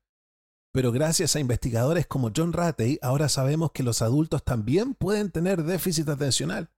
Pero 0.73 0.91
gracias 0.91 1.35
a 1.35 1.39
investigadores 1.39 2.07
como 2.07 2.31
John 2.35 2.53
Ratey, 2.53 2.99
ahora 3.01 3.29
sabemos 3.29 3.71
que 3.71 3.83
los 3.83 4.01
adultos 4.01 4.43
también 4.43 4.93
pueden 4.95 5.31
tener 5.31 5.63
déficit 5.63 6.09
atencional. 6.09 6.69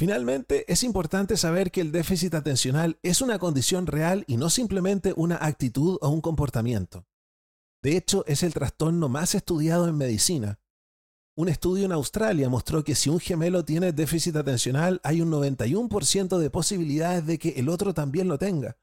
Finalmente, 0.00 0.64
es 0.72 0.82
importante 0.82 1.36
saber 1.36 1.70
que 1.70 1.82
el 1.82 1.92
déficit 1.92 2.34
atencional 2.34 2.98
es 3.02 3.20
una 3.20 3.38
condición 3.38 3.86
real 3.86 4.24
y 4.26 4.38
no 4.38 4.48
simplemente 4.48 5.12
una 5.14 5.36
actitud 5.36 5.98
o 6.00 6.08
un 6.08 6.22
comportamiento. 6.22 7.06
De 7.82 7.96
hecho, 7.96 8.24
es 8.26 8.42
el 8.42 8.54
trastorno 8.54 9.10
más 9.10 9.34
estudiado 9.34 9.86
en 9.86 9.96
medicina 9.96 10.58
un 11.40 11.48
estudio 11.48 11.86
en 11.86 11.92
Australia 11.92 12.50
mostró 12.50 12.84
que 12.84 12.94
si 12.94 13.08
un 13.08 13.18
gemelo 13.18 13.64
tiene 13.64 13.92
déficit 13.92 14.36
atencional, 14.36 15.00
hay 15.02 15.22
un 15.22 15.30
91% 15.30 16.36
de 16.36 16.50
posibilidades 16.50 17.24
de 17.24 17.38
que 17.38 17.50
el 17.50 17.70
otro 17.70 17.94
también 17.94 18.28
lo 18.28 18.36
tenga. 18.36 18.76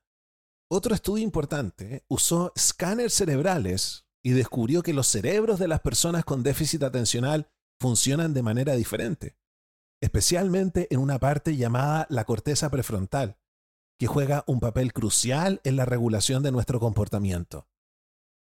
Otro 0.67 0.95
estudio 0.95 1.23
importante 1.23 2.03
usó 2.07 2.53
escáneres 2.55 3.13
cerebrales 3.13 4.07
y 4.23 4.31
descubrió 4.31 4.81
que 4.81 4.93
los 4.93 5.05
cerebros 5.05 5.59
de 5.59 5.67
las 5.67 5.81
personas 5.81 6.25
con 6.25 6.41
déficit 6.41 6.81
atencional 6.81 7.47
funcionan 7.79 8.33
de 8.33 8.41
manera 8.41 8.75
diferente, 8.75 9.37
especialmente 10.01 10.87
en 10.93 10.99
una 10.99 11.19
parte 11.19 11.55
llamada 11.55 12.07
la 12.09 12.25
corteza 12.25 12.69
prefrontal, 12.69 13.37
que 13.99 14.07
juega 14.07 14.43
un 14.47 14.59
papel 14.59 14.93
crucial 14.93 15.59
en 15.63 15.75
la 15.75 15.85
regulación 15.85 16.43
de 16.43 16.51
nuestro 16.51 16.79
comportamiento. 16.79 17.67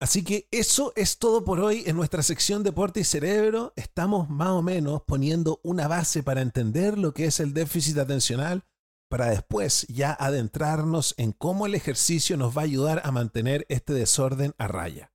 Así 0.01 0.23
que 0.23 0.49
eso 0.51 0.93
es 0.97 1.19
todo 1.19 1.45
por 1.45 1.61
hoy 1.61 1.85
en 1.87 1.97
nuestra 1.97 2.23
sección 2.23 2.63
Deporte 2.63 3.01
y 3.01 3.05
Cerebro. 3.05 3.73
Estamos 3.77 4.29
más 4.29 4.51
o 4.51 4.61
menos 4.61 5.03
poniendo 5.07 5.61
una 5.63 5.89
base 5.89 6.23
para 6.23 6.43
entender 6.43 6.99
lo 6.99 7.15
que 7.15 7.27
es 7.27 7.41
el 7.41 7.55
déficit 7.55 7.97
atencional, 7.97 8.65
para 9.09 9.31
después 9.31 9.87
ya 9.89 10.13
adentrarnos 10.13 11.15
en 11.17 11.33
cómo 11.33 11.65
el 11.65 11.75
ejercicio 11.75 12.37
nos 12.37 12.55
va 12.55 12.63
a 12.63 12.65
ayudar 12.65 13.01
a 13.05 13.13
mantener 13.13 13.65
este 13.71 13.95
desorden 13.95 14.55
a 14.59 14.69
raya. 14.69 15.14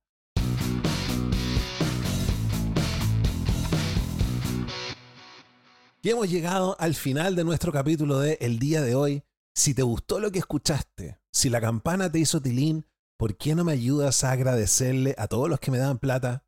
Y 6.02 6.08
hemos 6.08 6.30
llegado 6.30 6.76
al 6.78 6.94
final 6.94 7.36
de 7.36 7.44
nuestro 7.44 7.72
capítulo 7.72 8.20
de 8.20 8.38
El 8.40 8.58
día 8.58 8.80
de 8.80 8.94
hoy. 8.94 9.22
Si 9.54 9.74
te 9.74 9.82
gustó 9.82 10.18
lo 10.18 10.32
que 10.32 10.38
escuchaste, 10.38 11.20
si 11.30 11.50
la 11.50 11.60
campana 11.60 12.10
te 12.10 12.18
hizo 12.18 12.40
tilín, 12.40 12.86
¿por 13.18 13.36
qué 13.36 13.54
no 13.54 13.64
me 13.64 13.72
ayudas 13.72 14.24
a 14.24 14.32
agradecerle 14.32 15.14
a 15.18 15.26
todos 15.26 15.50
los 15.50 15.60
que 15.60 15.70
me 15.70 15.76
dan 15.76 15.98
plata? 15.98 16.46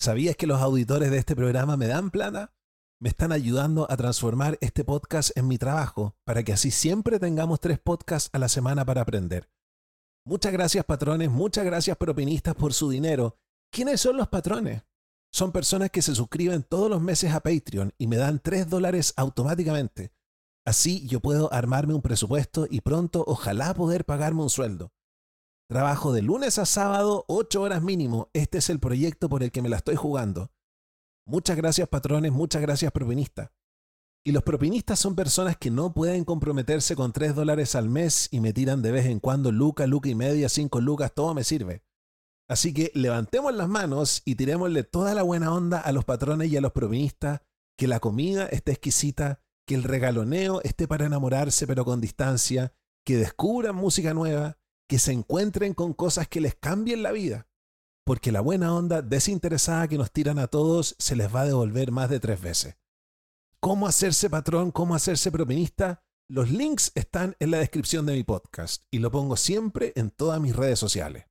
¿Sabías 0.00 0.34
que 0.36 0.46
los 0.46 0.62
auditores 0.62 1.10
de 1.10 1.18
este 1.18 1.36
programa 1.36 1.76
me 1.76 1.88
dan 1.88 2.10
plata? 2.10 2.54
Me 2.98 3.10
están 3.10 3.32
ayudando 3.32 3.86
a 3.90 3.98
transformar 3.98 4.56
este 4.62 4.82
podcast 4.82 5.36
en 5.36 5.46
mi 5.46 5.58
trabajo 5.58 6.16
para 6.24 6.42
que 6.42 6.54
así 6.54 6.70
siempre 6.70 7.18
tengamos 7.18 7.60
tres 7.60 7.78
podcasts 7.78 8.30
a 8.32 8.38
la 8.38 8.48
semana 8.48 8.86
para 8.86 9.02
aprender. 9.02 9.50
Muchas 10.24 10.54
gracias 10.54 10.86
patrones, 10.86 11.30
muchas 11.30 11.66
gracias 11.66 11.98
propinistas 11.98 12.54
por 12.54 12.72
su 12.72 12.88
dinero. 12.88 13.36
¿Quiénes 13.70 14.00
son 14.00 14.16
los 14.16 14.28
patrones? 14.28 14.84
Son 15.36 15.52
personas 15.52 15.90
que 15.90 16.00
se 16.00 16.14
suscriben 16.14 16.62
todos 16.62 16.88
los 16.88 17.02
meses 17.02 17.34
a 17.34 17.40
Patreon 17.40 17.92
y 17.98 18.06
me 18.06 18.16
dan 18.16 18.40
tres 18.42 18.70
dólares 18.70 19.12
automáticamente. 19.18 20.10
Así 20.64 21.06
yo 21.06 21.20
puedo 21.20 21.52
armarme 21.52 21.92
un 21.92 22.00
presupuesto 22.00 22.66
y 22.70 22.80
pronto 22.80 23.22
ojalá 23.26 23.74
poder 23.74 24.06
pagarme 24.06 24.40
un 24.40 24.48
sueldo. 24.48 24.94
Trabajo 25.68 26.14
de 26.14 26.22
lunes 26.22 26.56
a 26.58 26.64
sábado, 26.64 27.26
8 27.28 27.60
horas 27.60 27.82
mínimo. 27.82 28.30
Este 28.32 28.56
es 28.56 28.70
el 28.70 28.80
proyecto 28.80 29.28
por 29.28 29.42
el 29.42 29.52
que 29.52 29.60
me 29.60 29.68
la 29.68 29.76
estoy 29.76 29.96
jugando. 29.96 30.52
Muchas 31.26 31.58
gracias 31.58 31.86
patrones, 31.86 32.32
muchas 32.32 32.62
gracias 32.62 32.90
propinistas. 32.90 33.50
Y 34.24 34.32
los 34.32 34.42
propinistas 34.42 34.98
son 34.98 35.14
personas 35.14 35.58
que 35.58 35.70
no 35.70 35.92
pueden 35.92 36.24
comprometerse 36.24 36.96
con 36.96 37.12
3 37.12 37.34
dólares 37.34 37.74
al 37.74 37.90
mes 37.90 38.28
y 38.30 38.40
me 38.40 38.54
tiran 38.54 38.80
de 38.80 38.90
vez 38.90 39.04
en 39.04 39.20
cuando 39.20 39.52
luca, 39.52 39.86
luca 39.86 40.08
y 40.08 40.14
media, 40.14 40.48
5 40.48 40.80
lucas, 40.80 41.12
todo 41.14 41.34
me 41.34 41.44
sirve. 41.44 41.82
Así 42.48 42.72
que 42.72 42.92
levantemos 42.94 43.54
las 43.54 43.68
manos 43.68 44.22
y 44.24 44.36
tirémosle 44.36 44.84
toda 44.84 45.14
la 45.14 45.22
buena 45.22 45.52
onda 45.52 45.80
a 45.80 45.92
los 45.92 46.04
patrones 46.04 46.50
y 46.50 46.56
a 46.56 46.60
los 46.60 46.72
propinistas, 46.72 47.40
que 47.76 47.88
la 47.88 48.00
comida 48.00 48.46
esté 48.46 48.72
exquisita, 48.72 49.42
que 49.66 49.74
el 49.74 49.82
regaloneo 49.82 50.60
esté 50.62 50.86
para 50.86 51.06
enamorarse 51.06 51.66
pero 51.66 51.84
con 51.84 52.00
distancia, 52.00 52.72
que 53.04 53.16
descubran 53.16 53.74
música 53.74 54.14
nueva, 54.14 54.58
que 54.88 54.98
se 54.98 55.12
encuentren 55.12 55.74
con 55.74 55.92
cosas 55.92 56.28
que 56.28 56.40
les 56.40 56.54
cambien 56.54 57.02
la 57.02 57.12
vida, 57.12 57.48
porque 58.04 58.30
la 58.30 58.40
buena 58.40 58.74
onda 58.74 59.02
desinteresada 59.02 59.88
que 59.88 59.98
nos 59.98 60.12
tiran 60.12 60.38
a 60.38 60.46
todos 60.46 60.94
se 60.98 61.16
les 61.16 61.34
va 61.34 61.40
a 61.40 61.46
devolver 61.46 61.90
más 61.90 62.08
de 62.08 62.20
tres 62.20 62.40
veces. 62.40 62.76
¿Cómo 63.60 63.88
hacerse 63.88 64.30
patrón? 64.30 64.70
¿Cómo 64.70 64.94
hacerse 64.94 65.32
propinista? 65.32 66.04
Los 66.28 66.50
links 66.50 66.92
están 66.94 67.36
en 67.40 67.50
la 67.50 67.58
descripción 67.58 68.06
de 68.06 68.14
mi 68.14 68.22
podcast 68.22 68.84
y 68.92 69.00
lo 69.00 69.10
pongo 69.10 69.36
siempre 69.36 69.92
en 69.96 70.10
todas 70.10 70.40
mis 70.40 70.54
redes 70.54 70.78
sociales. 70.78 71.26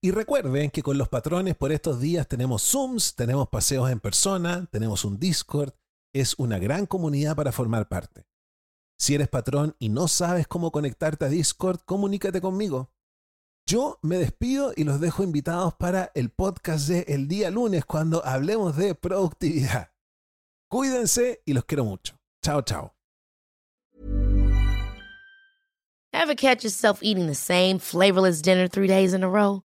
Y 0.00 0.10
recuerden 0.10 0.70
que 0.70 0.82
con 0.82 0.98
los 0.98 1.08
patrones 1.08 1.56
por 1.56 1.72
estos 1.72 2.00
días 2.00 2.28
tenemos 2.28 2.62
Zooms, 2.62 3.14
tenemos 3.14 3.48
paseos 3.48 3.90
en 3.90 4.00
persona, 4.00 4.66
tenemos 4.70 5.04
un 5.04 5.18
Discord, 5.18 5.72
es 6.12 6.34
una 6.38 6.58
gran 6.58 6.86
comunidad 6.86 7.34
para 7.34 7.52
formar 7.52 7.88
parte. 7.88 8.26
Si 8.98 9.14
eres 9.14 9.28
patrón 9.28 9.74
y 9.78 9.88
no 9.88 10.08
sabes 10.08 10.46
cómo 10.46 10.70
conectarte 10.70 11.24
a 11.24 11.28
Discord, 11.28 11.80
comunícate 11.84 12.40
conmigo. 12.40 12.90
Yo 13.68 13.98
me 14.00 14.16
despido 14.16 14.72
y 14.76 14.84
los 14.84 15.00
dejo 15.00 15.24
invitados 15.24 15.74
para 15.74 16.12
el 16.14 16.30
podcast 16.30 16.88
de 16.88 17.04
el 17.08 17.26
día 17.26 17.50
lunes 17.50 17.84
cuando 17.84 18.24
hablemos 18.24 18.76
de 18.76 18.94
productividad. 18.94 19.90
Cuídense 20.70 21.42
y 21.44 21.52
los 21.52 21.64
quiero 21.64 21.84
mucho. 21.84 22.18
Chao, 22.42 22.62
chao. 22.62 22.94
Ever 26.12 26.34
catch 26.34 26.64
yourself 26.64 27.00
eating 27.02 27.26
the 27.26 27.34
same 27.34 27.78
flavorless 27.78 28.40
dinner 28.40 28.68
three 28.68 28.88
days 28.88 29.12
in 29.12 29.22
a 29.22 29.28
row? 29.28 29.65